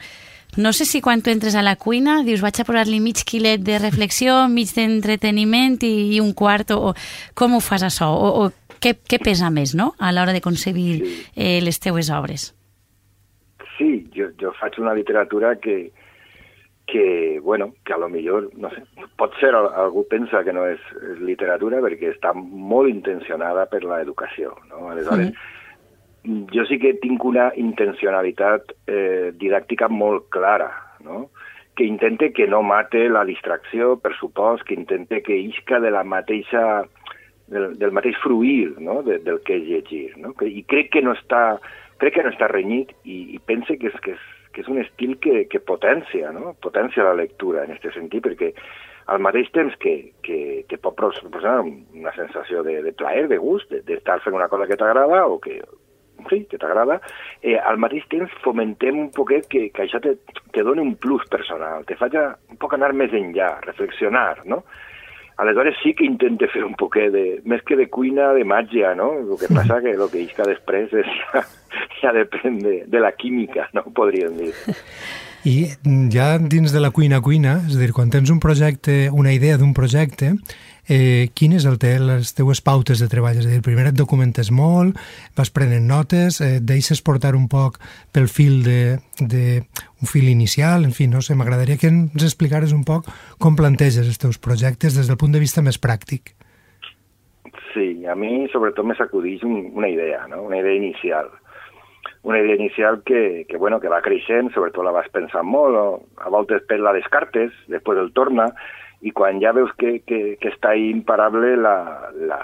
No 0.56 0.72
sé 0.72 0.86
si 0.86 1.00
quan 1.02 1.22
tu 1.22 1.30
entres 1.30 1.54
a 1.54 1.62
la 1.66 1.76
cuina 1.76 2.22
dius 2.24 2.42
vaig 2.42 2.60
a 2.60 2.66
posar-li 2.66 3.00
mig 3.02 3.24
quilet 3.26 3.62
de 3.62 3.78
reflexió, 3.78 4.44
mig 4.48 4.70
d'entreteniment 4.74 5.80
i, 5.82 5.94
i 6.16 6.20
un 6.22 6.32
quart, 6.32 6.70
o, 6.70 6.90
o 6.90 7.34
com 7.34 7.54
ho 7.54 7.62
fas 7.62 7.86
això? 7.86 8.10
O, 8.14 8.46
o 8.46 8.78
què, 8.80 8.94
què 8.98 9.18
pesa 9.22 9.50
més 9.50 9.74
no? 9.74 9.92
a 9.98 10.12
l'hora 10.14 10.34
de 10.34 10.42
concebir 10.44 11.02
eh, 11.34 11.60
les 11.62 11.80
teues 11.82 12.10
obres? 12.10 12.52
Sí, 13.78 14.06
jo, 14.14 14.30
jo 14.40 14.52
faig 14.60 14.78
una 14.78 14.94
literatura 14.94 15.56
que, 15.56 15.90
que, 16.86 17.40
bueno, 17.42 17.74
que 17.84 17.92
a 17.92 17.98
lo 17.98 18.08
millor, 18.08 18.50
no 18.56 18.70
sé, 18.70 18.84
pot 19.18 19.34
ser, 19.40 19.54
algú 19.54 20.06
pensa 20.10 20.44
que 20.44 20.52
no 20.52 20.66
és, 20.68 20.82
és 21.12 21.20
literatura 21.24 21.82
perquè 21.84 22.12
està 22.12 22.34
molt 22.36 22.90
intencionada 22.92 23.66
per 23.72 23.82
la 23.84 24.00
educació, 24.04 24.54
no? 24.70 24.88
Aleshores, 24.92 25.32
mm. 26.24 26.44
jo 26.54 26.66
sí 26.68 26.78
que 26.82 26.94
tinc 27.02 27.24
una 27.24 27.50
intencionalitat 27.56 28.76
eh, 28.86 29.32
didàctica 29.40 29.88
molt 29.88 30.30
clara, 30.34 30.70
no? 31.04 31.28
que 31.74 31.84
intente 31.84 32.32
que 32.32 32.46
no 32.46 32.62
mate 32.62 33.08
la 33.08 33.24
distracció, 33.24 33.96
per 33.98 34.14
supost, 34.14 34.62
que 34.62 34.74
intente 34.74 35.22
que 35.22 35.36
isca 35.36 35.80
de 35.80 35.90
la 35.90 36.04
mateixa 36.04 36.84
del, 37.48 37.74
del 37.78 37.92
mateix 37.92 38.16
fruir 38.22 38.74
no? 38.78 39.02
de, 39.02 39.18
del 39.18 39.40
que 39.42 39.58
és 39.58 39.66
llegir. 39.66 40.04
No? 40.22 40.34
I 40.38 40.62
crec 40.70 40.92
que 40.94 41.02
no 41.02 41.16
està, 41.18 41.58
crec 42.02 42.16
que 42.16 42.24
no 42.24 42.32
està 42.32 42.48
renyit 42.50 42.94
i, 43.04 43.36
i 43.36 43.38
pense 43.38 43.78
que 43.80 43.90
és, 43.90 44.00
que 44.04 44.16
és, 44.16 44.24
que 44.54 44.62
és 44.64 44.70
un 44.70 44.80
estil 44.82 45.16
que, 45.22 45.44
que 45.50 45.60
potència, 45.60 46.32
no? 46.34 46.54
potència 46.62 47.06
la 47.06 47.16
lectura 47.18 47.64
en 47.64 47.74
aquest 47.74 47.96
sentit, 47.98 48.24
perquè 48.26 48.52
al 49.12 49.20
mateix 49.20 49.50
temps 49.52 49.74
que, 49.82 49.94
que, 50.24 50.64
que 50.68 50.80
pot 50.80 50.96
proporcionar 50.96 51.60
una 51.64 52.12
sensació 52.16 52.62
de, 52.64 52.80
de 52.84 52.92
plaer, 52.96 53.26
de 53.28 53.38
gust, 53.40 53.72
d'estar 53.88 54.20
fent 54.24 54.36
una 54.36 54.48
cosa 54.48 54.68
que 54.70 54.78
t'agrada 54.80 55.24
o 55.28 55.36
que, 55.42 55.58
sí, 56.30 56.44
que 56.50 56.58
t'agrada, 56.58 57.00
eh, 57.42 57.58
al 57.58 57.78
mateix 57.82 58.06
temps 58.12 58.32
fomentem 58.44 58.98
un 58.98 59.10
poquet 59.12 59.48
que, 59.50 59.66
que 59.74 59.84
això 59.84 60.00
te, 60.00 60.16
te 60.54 60.64
doni 60.64 60.82
un 60.84 60.94
plus 60.96 61.26
personal, 61.30 61.84
te 61.88 61.98
faci 62.00 62.20
un 62.20 62.60
poc 62.60 62.78
anar 62.78 62.94
més 62.96 63.12
enllà, 63.12 63.58
reflexionar, 63.66 64.44
no? 64.48 64.62
Aleshores 65.36 65.74
sí 65.82 65.94
que 65.98 66.06
intente 66.06 66.46
fer 66.52 66.62
un 66.64 66.76
poquet 66.78 67.10
de, 67.10 67.24
més 67.44 67.62
que 67.66 67.74
de 67.76 67.88
cuina, 67.90 68.30
de 68.36 68.44
màgia, 68.46 68.94
no? 68.94 69.10
El 69.18 69.38
que 69.40 69.50
passa 69.50 69.80
que 69.82 69.94
el 69.96 70.06
que 70.12 70.22
isca 70.22 70.46
després 70.46 70.92
és, 70.94 71.10
ja, 71.32 71.42
ja 72.00 72.12
depèn 72.14 72.60
de, 72.62 72.74
de 72.86 73.02
la 73.02 73.10
química, 73.18 73.66
no? 73.74 73.82
Podríem 73.96 74.36
dir. 74.38 74.52
I 75.44 75.56
ja 76.14 76.38
dins 76.38 76.72
de 76.72 76.80
la 76.80 76.92
cuina-cuina, 76.94 77.58
és 77.68 77.74
a 77.76 77.82
dir, 77.82 77.90
quan 77.92 78.14
tens 78.14 78.30
un 78.32 78.38
projecte, 78.40 79.10
una 79.12 79.34
idea 79.34 79.58
d'un 79.60 79.74
projecte, 79.76 80.30
eh, 80.88 81.30
quines 81.34 81.64
el 81.68 81.78
té 81.82 81.96
les 82.00 82.34
teues 82.36 82.60
pautes 82.64 83.00
de 83.00 83.08
treball? 83.10 83.38
És 83.40 83.48
a 83.48 83.52
dir, 83.52 83.62
primer 83.64 83.88
et 83.90 83.98
documentes 83.98 84.50
molt, 84.54 84.98
vas 85.36 85.52
prenent 85.54 85.86
notes, 85.88 86.40
eh, 86.40 86.58
deixes 86.60 87.02
portar 87.04 87.34
un 87.38 87.48
poc 87.48 87.80
pel 88.12 88.28
fil 88.28 88.62
de, 88.66 88.98
de 89.20 89.64
un 90.00 90.10
fil 90.10 90.28
inicial, 90.28 90.84
en 90.84 90.92
fi, 90.92 91.08
no 91.08 91.22
sé, 91.24 91.36
m'agradaria 91.38 91.80
que 91.80 91.90
ens 91.92 92.24
explicares 92.24 92.72
un 92.76 92.84
poc 92.84 93.08
com 93.38 93.56
planteges 93.56 94.06
els 94.06 94.20
teus 94.20 94.38
projectes 94.38 94.96
des 94.98 95.08
del 95.08 95.20
punt 95.20 95.32
de 95.32 95.42
vista 95.42 95.64
més 95.64 95.80
pràctic. 95.80 96.34
Sí, 97.74 98.06
a 98.06 98.14
mi 98.14 98.46
sobretot 98.52 98.86
me 98.86 98.94
sacudeix 98.94 99.42
un, 99.42 99.72
una 99.74 99.88
idea, 99.90 100.28
no? 100.30 100.42
una 100.42 100.60
idea 100.60 100.74
inicial. 100.74 101.30
Una 102.22 102.38
idea 102.40 102.54
inicial 102.54 103.02
que, 103.04 103.44
que, 103.48 103.58
bueno, 103.58 103.80
que 103.80 103.90
va 103.92 104.00
creixent, 104.00 104.52
sobretot 104.54 104.86
la 104.86 104.94
vas 104.94 105.10
pensant 105.12 105.44
molt, 105.44 106.04
a 106.22 106.30
voltes 106.32 106.62
per 106.68 106.78
la 106.80 106.94
descartes, 106.96 107.52
després 107.68 108.00
el 108.00 108.14
torna, 108.16 108.46
i 109.04 109.12
quan 109.12 109.40
ja 109.42 109.52
veus 109.52 109.72
que, 109.76 109.98
que, 110.08 110.36
que 110.40 110.50
està 110.52 110.74
imparable 110.80 111.54
la, 111.60 111.76
la, 112.24 112.40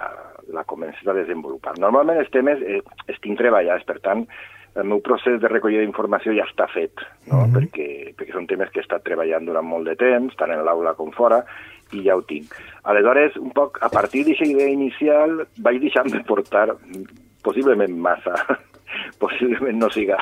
la 0.52 0.64
comences 0.68 1.06
a 1.08 1.16
desenvolupar. 1.16 1.78
Normalment 1.80 2.20
els 2.20 2.32
temes 2.34 2.60
eh, 2.60 2.82
estic 3.08 3.38
treballats, 3.40 3.86
per 3.88 3.98
tant, 4.04 4.26
el 4.78 4.86
meu 4.86 5.00
procés 5.02 5.40
de 5.42 5.48
recollida 5.50 5.82
d'informació 5.82 6.34
ja 6.36 6.46
està 6.46 6.68
fet, 6.70 7.00
no? 7.26 7.40
Mm 7.40 7.44
-hmm. 7.44 7.54
perquè, 7.56 7.88
perquè 8.14 8.32
són 8.32 8.46
temes 8.46 8.70
que 8.70 8.80
he 8.80 8.86
estat 8.86 9.02
treballant 9.02 9.46
durant 9.46 9.66
molt 9.66 9.88
de 9.88 9.96
temps, 9.96 10.36
tant 10.36 10.52
en 10.52 10.64
l'aula 10.64 10.94
com 10.94 11.10
fora, 11.12 11.44
i 11.92 12.04
ja 12.04 12.16
ho 12.16 12.22
tinc. 12.22 12.54
Aleshores, 12.84 13.36
un 13.36 13.50
poc 13.50 13.78
a 13.82 13.88
partir 13.88 14.24
d'aquesta 14.24 14.46
idea 14.46 14.68
inicial, 14.68 15.46
vaig 15.58 15.80
deixant-me 15.80 16.22
portar 16.24 16.76
possiblement 17.42 17.96
massa, 17.96 18.34
possiblement 19.22 19.78
no 19.78 19.90
siga 19.90 20.18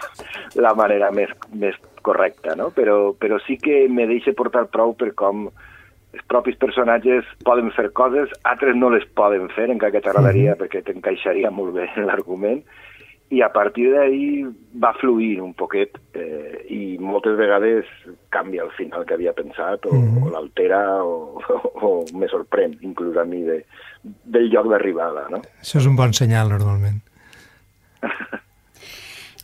la 0.55 0.75
manera 0.75 1.11
més, 1.11 1.31
més 1.53 1.77
correcta, 2.03 2.55
no? 2.57 2.71
però, 2.71 3.15
però 3.19 3.39
sí 3.47 3.59
que 3.59 3.89
me 3.89 4.07
deixa 4.07 4.33
portar 4.33 4.69
prou 4.73 4.95
per 4.95 5.15
com 5.15 5.51
els 6.19 6.27
propis 6.27 6.59
personatges 6.59 7.27
poden 7.47 7.71
fer 7.77 7.89
coses, 7.95 8.33
altres 8.49 8.77
no 8.77 8.91
les 8.91 9.07
poden 9.15 9.49
fer, 9.55 9.71
encara 9.71 9.95
que 9.95 10.03
t'agradaria, 10.05 10.53
uh 10.53 10.57
-huh. 10.57 10.61
perquè 10.65 10.83
t'encaixaria 10.85 11.51
molt 11.51 11.75
bé 11.75 11.89
en 11.97 12.07
l'argument, 12.07 12.63
i 13.31 13.43
a 13.43 13.53
partir 13.53 13.91
d'ahí 13.93 14.47
va 14.81 14.95
fluir 14.95 15.41
un 15.41 15.53
poquet 15.53 15.99
eh, 16.15 16.65
i 16.73 16.97
moltes 16.99 17.37
vegades 17.37 17.85
canvia 18.31 18.65
el 18.65 18.71
final 18.73 19.05
que 19.05 19.15
havia 19.15 19.35
pensat 19.35 19.85
o, 19.85 19.93
mm 19.93 20.09
-hmm. 20.09 20.25
o 20.25 20.31
l'altera 20.31 21.05
o, 21.05 21.37
o, 21.37 21.73
o 21.87 22.05
me 22.15 22.27
sorprèn 22.27 22.79
inclús 22.81 23.17
a 23.17 23.25
mi 23.25 23.43
de, 23.43 23.65
del 24.25 24.49
lloc 24.49 24.69
d'arribada 24.69 25.29
no? 25.29 25.43
Això 25.61 25.79
és 25.79 25.87
un 25.87 25.97
bon 25.97 26.13
senyal 26.13 26.49
normalment 26.49 27.03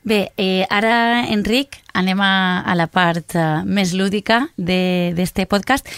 Bé, 0.04 0.32
eh, 0.36 0.66
ara, 0.68 1.24
Enric, 1.32 1.78
anem 1.96 2.20
a, 2.20 2.60
a 2.60 2.74
la 2.76 2.84
part 2.92 3.32
uh, 3.40 3.64
més 3.64 3.94
lúdica 3.96 4.50
d'este 4.58 5.46
podcast. 5.48 5.88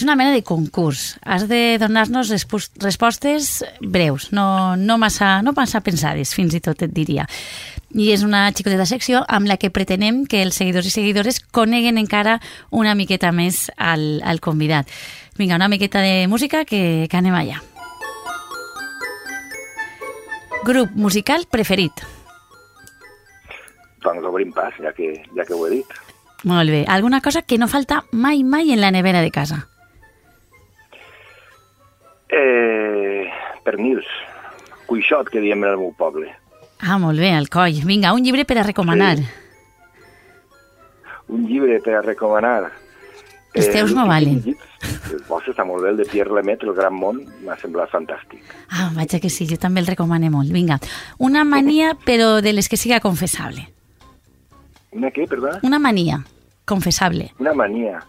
És 0.00 0.04
una 0.06 0.14
mena 0.16 0.32
de 0.32 0.40
concurs. 0.40 1.18
Has 1.28 1.42
de 1.44 1.76
donar-nos 1.76 2.30
respostes 2.32 3.48
breus, 3.84 4.30
no, 4.32 4.74
no, 4.80 4.94
massa, 4.96 5.42
no 5.44 5.52
massa 5.52 5.82
pensades, 5.84 6.30
fins 6.32 6.54
i 6.56 6.60
tot 6.64 6.80
et 6.86 6.94
diria. 6.96 7.26
I 7.92 8.06
és 8.14 8.22
una 8.24 8.46
xicoteta 8.56 8.86
secció 8.88 9.20
amb 9.28 9.50
la 9.50 9.58
que 9.60 9.68
pretenem 9.68 10.22
que 10.24 10.40
els 10.40 10.56
seguidors 10.56 10.88
i 10.88 10.94
seguidores 10.94 11.42
coneguen 11.52 12.00
encara 12.00 12.38
una 12.72 12.94
miqueta 12.96 13.28
més 13.28 13.66
al, 13.76 14.22
al 14.24 14.40
convidat. 14.40 14.88
Vinga, 15.36 15.60
una 15.60 15.68
miqueta 15.68 16.00
de 16.00 16.24
música 16.32 16.64
que, 16.64 17.04
que 17.04 17.20
anem 17.20 17.36
allà. 17.36 17.60
Grup 20.64 20.96
musical 20.96 21.44
preferit? 21.44 22.00
Doncs 24.00 24.24
obrim 24.24 24.56
pas, 24.56 24.72
ja 24.80 24.96
que, 24.96 25.18
ja 25.36 25.44
que 25.44 25.52
ho 25.52 25.66
he 25.68 25.74
dit. 25.82 26.00
Molt 26.48 26.72
bé. 26.72 26.86
Alguna 26.88 27.20
cosa 27.20 27.42
que 27.42 27.60
no 27.60 27.68
falta 27.68 28.06
mai, 28.12 28.40
mai 28.48 28.72
en 28.72 28.80
la 28.80 28.90
nevera 28.96 29.20
de 29.20 29.28
casa? 29.30 29.66
Eh, 32.32 33.26
pernils, 33.64 34.06
cuixot, 34.86 35.28
que 35.30 35.42
diem 35.42 35.64
en 35.64 35.72
el 35.72 35.80
meu 35.80 35.94
poble. 35.98 36.30
Ah, 36.80 36.98
molt 36.98 37.20
bé, 37.20 37.32
el 37.36 37.50
coll. 37.52 37.82
Vinga, 37.84 38.14
un 38.16 38.24
llibre 38.24 38.46
per 38.48 38.58
a 38.58 38.66
recomanar. 38.66 39.16
Sí. 39.18 39.26
Un 41.30 41.46
llibre 41.46 41.80
per 41.84 41.98
a 41.98 42.02
recomanar. 42.02 42.70
Els 43.54 43.68
teus 43.74 43.92
no 43.94 44.06
valen. 44.06 44.40
El 45.10 45.22
vostre 45.26 45.52
està 45.52 45.64
molt 45.66 45.82
bé, 45.82 45.90
el 45.90 45.98
de 45.98 46.06
Pierre 46.06 46.32
Lemaitre, 46.34 46.68
El 46.70 46.76
gran 46.76 46.94
món, 46.94 47.18
m'ha 47.44 47.56
semblat 47.58 47.90
fantàstic. 47.90 48.44
Ah, 48.70 48.90
vaja 48.94 49.18
que 49.20 49.30
sí, 49.30 49.46
jo 49.50 49.58
també 49.58 49.82
el 49.82 49.90
recomane 49.90 50.30
molt. 50.30 50.52
Vinga, 50.54 50.78
una 51.18 51.42
mania, 51.44 51.96
però 52.06 52.40
de 52.40 52.54
les 52.54 52.68
que 52.68 52.78
siga 52.78 53.00
confessable. 53.02 53.66
Una 54.94 55.10
què, 55.10 55.26
perdona? 55.30 55.58
Una 55.66 55.78
mania, 55.78 56.22
confessable. 56.64 57.32
Una 57.38 57.54
mania, 57.54 58.00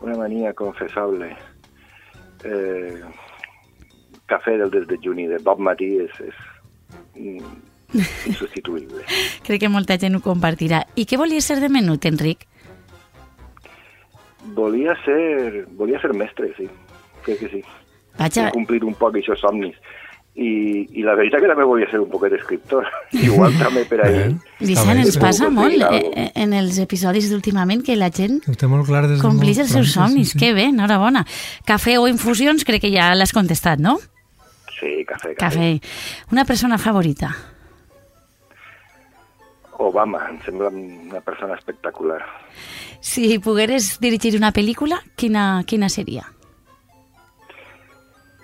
una 0.00 0.16
mania 0.16 0.52
confessable. 0.54 1.36
Eh, 2.44 3.02
cafè 4.28 4.58
del 4.60 4.70
des 4.70 4.86
de 4.88 4.98
juni 5.02 5.26
de 5.30 5.40
Bob 5.44 5.60
Matí 5.64 5.94
és, 6.04 6.20
és 6.20 6.38
mm, 7.16 7.56
insubstituïble. 8.30 9.04
Crec 9.46 9.64
que 9.64 9.72
molta 9.72 9.98
gent 10.00 10.18
ho 10.18 10.22
compartirà. 10.24 10.84
I 10.96 11.06
què 11.08 11.18
volia 11.20 11.44
ser 11.44 11.58
de 11.62 11.72
menut, 11.72 12.04
Enric? 12.08 12.44
Volia 14.56 14.94
ser, 15.04 15.66
volia 15.76 16.00
ser 16.00 16.14
mestre, 16.16 16.52
sí. 16.56 16.68
Crec 17.24 17.40
que 17.44 17.48
sí. 17.52 17.62
Vaja. 18.18 18.48
He 18.48 18.56
complit 18.56 18.84
un 18.84 18.94
poc 18.98 19.16
aquests 19.16 19.42
somnis. 19.44 19.76
I, 20.38 20.84
I 20.94 21.02
la 21.02 21.16
veritat 21.18 21.42
que 21.42 21.48
també 21.50 21.64
volia 21.66 21.88
ser 21.90 21.98
un 21.98 22.10
poquet 22.12 22.36
escriptor. 22.36 22.86
Igual 23.26 23.56
també 23.58 23.82
per 23.90 23.98
ahir. 24.06 24.28
Vicent, 24.60 25.00
ens 25.02 25.18
passa 25.18 25.48
molt 25.50 25.82
eh, 25.88 26.28
en 26.38 26.54
els 26.54 26.78
episodis 26.84 27.26
d'últimament 27.32 27.82
que 27.86 27.96
la 27.98 28.12
gent 28.14 28.38
Ho 28.46 28.54
té 28.54 28.68
molt 28.70 28.86
clar 28.86 29.02
molt 29.08 29.64
els 29.64 29.72
seus 29.72 29.96
somnis. 29.96 30.30
sí, 30.30 30.36
sí. 30.36 30.44
Que 30.44 30.52
bé, 30.54 30.68
enhorabona. 30.70 31.24
Cafè 31.66 31.96
o 31.98 32.06
infusions, 32.06 32.62
crec 32.68 32.86
que 32.86 32.92
ja 32.94 33.10
l'has 33.18 33.34
contestat, 33.34 33.82
no? 33.82 33.96
Sí, 34.78 35.04
cafè, 35.04 35.34
cafè. 35.34 35.36
Cafè. 35.36 35.78
Una 36.32 36.44
persona 36.44 36.78
favorita? 36.78 37.32
Obama, 39.78 40.28
em 40.28 40.40
sembla 40.42 40.68
una 40.68 41.20
persona 41.20 41.54
espectacular. 41.54 42.22
Si 43.00 43.38
pogueres 43.38 43.98
dirigir 44.02 44.34
una 44.36 44.50
pel·lícula, 44.52 44.98
quina, 45.16 45.62
quina 45.66 45.88
seria? 45.88 46.26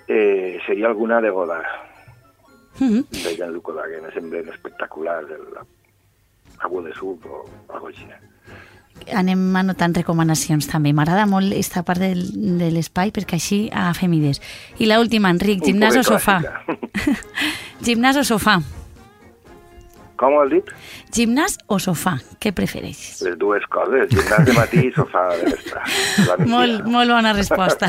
Eh, 0.07 0.61
seria 0.67 0.87
alguna 0.87 1.21
de 1.21 1.31
Godard, 1.31 1.67
Mm 2.79 2.89
-hmm. 2.91 3.23
de 3.23 3.37
Jean-Luc 3.37 3.65
Godard, 3.65 3.91
que 3.91 4.01
me 4.01 4.11
semblen 4.13 4.49
espectaculars, 4.49 5.31
el 5.31 5.47
Agua 6.59 6.83
de 6.83 6.93
Sub 6.95 7.25
o 7.27 7.45
algo 7.69 7.87
així. 7.87 8.07
Anem 9.13 9.41
anotant 9.57 9.95
recomanacions 9.97 10.69
també. 10.71 10.95
M'agrada 10.97 11.27
molt 11.29 11.53
esta 11.53 11.83
part 11.85 12.01
del, 12.01 12.23
de 12.61 12.71
l'espai 12.73 13.13
perquè 13.15 13.39
així 13.41 13.59
agafem 13.73 14.15
idees. 14.17 14.41
I 14.79 14.89
la 14.89 15.01
última, 15.03 15.33
Enric, 15.35 15.65
gimnàs 15.69 15.99
o 16.01 16.07
sofà? 16.07 16.41
gimnàs 17.85 18.23
o 18.23 18.25
sofà? 18.25 18.61
Com 20.21 20.37
ho 20.37 20.43
has 20.45 20.51
dit? 20.53 20.69
Gimnàs 21.15 21.57
o 21.67 21.81
sofà? 21.83 22.13
Què 22.39 22.53
prefereixes? 22.55 23.21
Les 23.27 23.35
dues 23.41 23.65
coses, 23.73 24.07
gimnàs 24.13 24.45
de 24.47 24.55
matí 24.55 24.85
i 24.87 24.93
sofà 24.95 25.25
de 25.35 25.49
vespre. 25.51 25.81
Molt, 26.55 26.85
molt 26.87 27.11
bona 27.11 27.33
resposta. 27.35 27.89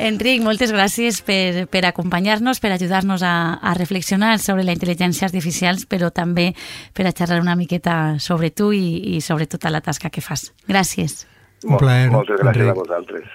Enric, 0.00 0.40
moltes 0.40 0.72
gràcies 0.72 1.18
per, 1.26 1.66
per 1.68 1.82
acompanyar-nos, 1.84 2.62
per 2.64 2.70
ajudar-nos 2.72 3.20
a, 3.26 3.34
a 3.60 3.74
reflexionar 3.76 4.38
sobre 4.40 4.64
la 4.64 4.72
intel·ligència 4.72 5.26
artificial, 5.28 5.76
però 5.90 6.08
també 6.08 6.54
per 6.96 7.04
a 7.04 7.12
xerrar 7.12 7.42
una 7.44 7.56
miqueta 7.60 8.16
sobre 8.18 8.48
tu 8.56 8.70
i, 8.72 9.16
i 9.16 9.20
sobre 9.20 9.44
tota 9.50 9.68
la 9.68 9.82
tasca 9.84 10.08
que 10.08 10.24
fas. 10.24 10.54
Gràcies. 10.70 11.26
Un 11.68 11.76
plaer, 11.76 12.08
Moltes 12.14 12.40
gràcies 12.40 12.64
Enric. 12.64 12.72
a 12.72 12.78
vosaltres. 12.80 13.28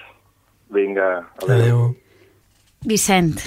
Vinga, 0.74 1.12
adéu. 1.44 1.54
Adéu. 1.60 1.84
Vicent, 2.90 3.38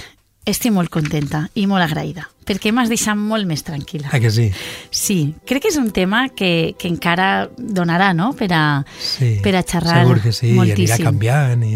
estic 0.46 0.72
molt 0.72 0.88
contenta 0.90 1.44
i 1.54 1.66
molt 1.70 1.84
agraïda, 1.84 2.24
perquè 2.48 2.72
m'has 2.72 2.88
deixat 2.90 3.16
molt 3.18 3.46
més 3.46 3.62
tranquil·la. 3.62 4.08
Ah, 4.12 4.18
que 4.20 4.30
sí? 4.32 4.48
Sí, 4.90 5.34
crec 5.46 5.62
que 5.66 5.68
és 5.70 5.76
un 5.78 5.90
tema 5.94 6.28
que, 6.34 6.74
que 6.78 6.88
encara 6.88 7.48
donarà, 7.58 8.12
no?, 8.16 8.32
per 8.34 8.48
a, 8.56 8.64
Sí. 8.98 9.36
per 9.44 9.54
a 9.56 9.62
xerrar 9.62 10.02
Segur 10.02 10.20
que 10.24 10.32
sí, 10.32 10.48
i 10.48 10.56
anirà 10.58 10.64
moltíssim. 10.74 11.04
canviant 11.06 11.62
i 11.68 11.74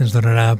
ens 0.00 0.12
donarà 0.12 0.56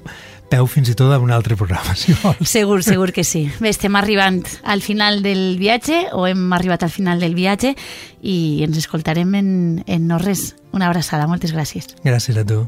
peu 0.49 0.69
fins 0.71 0.89
i 0.93 0.95
tot 0.95 1.11
a 1.11 1.19
un 1.19 1.33
altre 1.35 1.57
programa, 1.59 1.97
si 1.99 2.13
vols. 2.23 2.39
Segur, 2.49 2.83
segur 2.87 3.11
que 3.13 3.25
sí. 3.25 3.49
Bé, 3.59 3.73
estem 3.73 3.97
arribant 3.99 4.45
al 4.63 4.81
final 4.85 5.23
del 5.25 5.57
viatge, 5.59 6.05
o 6.13 6.29
hem 6.29 6.53
arribat 6.55 6.85
al 6.87 6.91
final 6.95 7.19
del 7.19 7.35
viatge, 7.35 7.75
i 8.23 8.63
ens 8.63 8.79
escoltarem 8.79 9.35
en, 9.35 9.51
en 9.87 10.07
no 10.07 10.21
res. 10.23 10.55
Una 10.77 10.87
abraçada, 10.87 11.27
moltes 11.27 11.53
gràcies. 11.57 11.97
Gràcies 12.05 12.37
a 12.39 12.45
tu. 12.47 12.63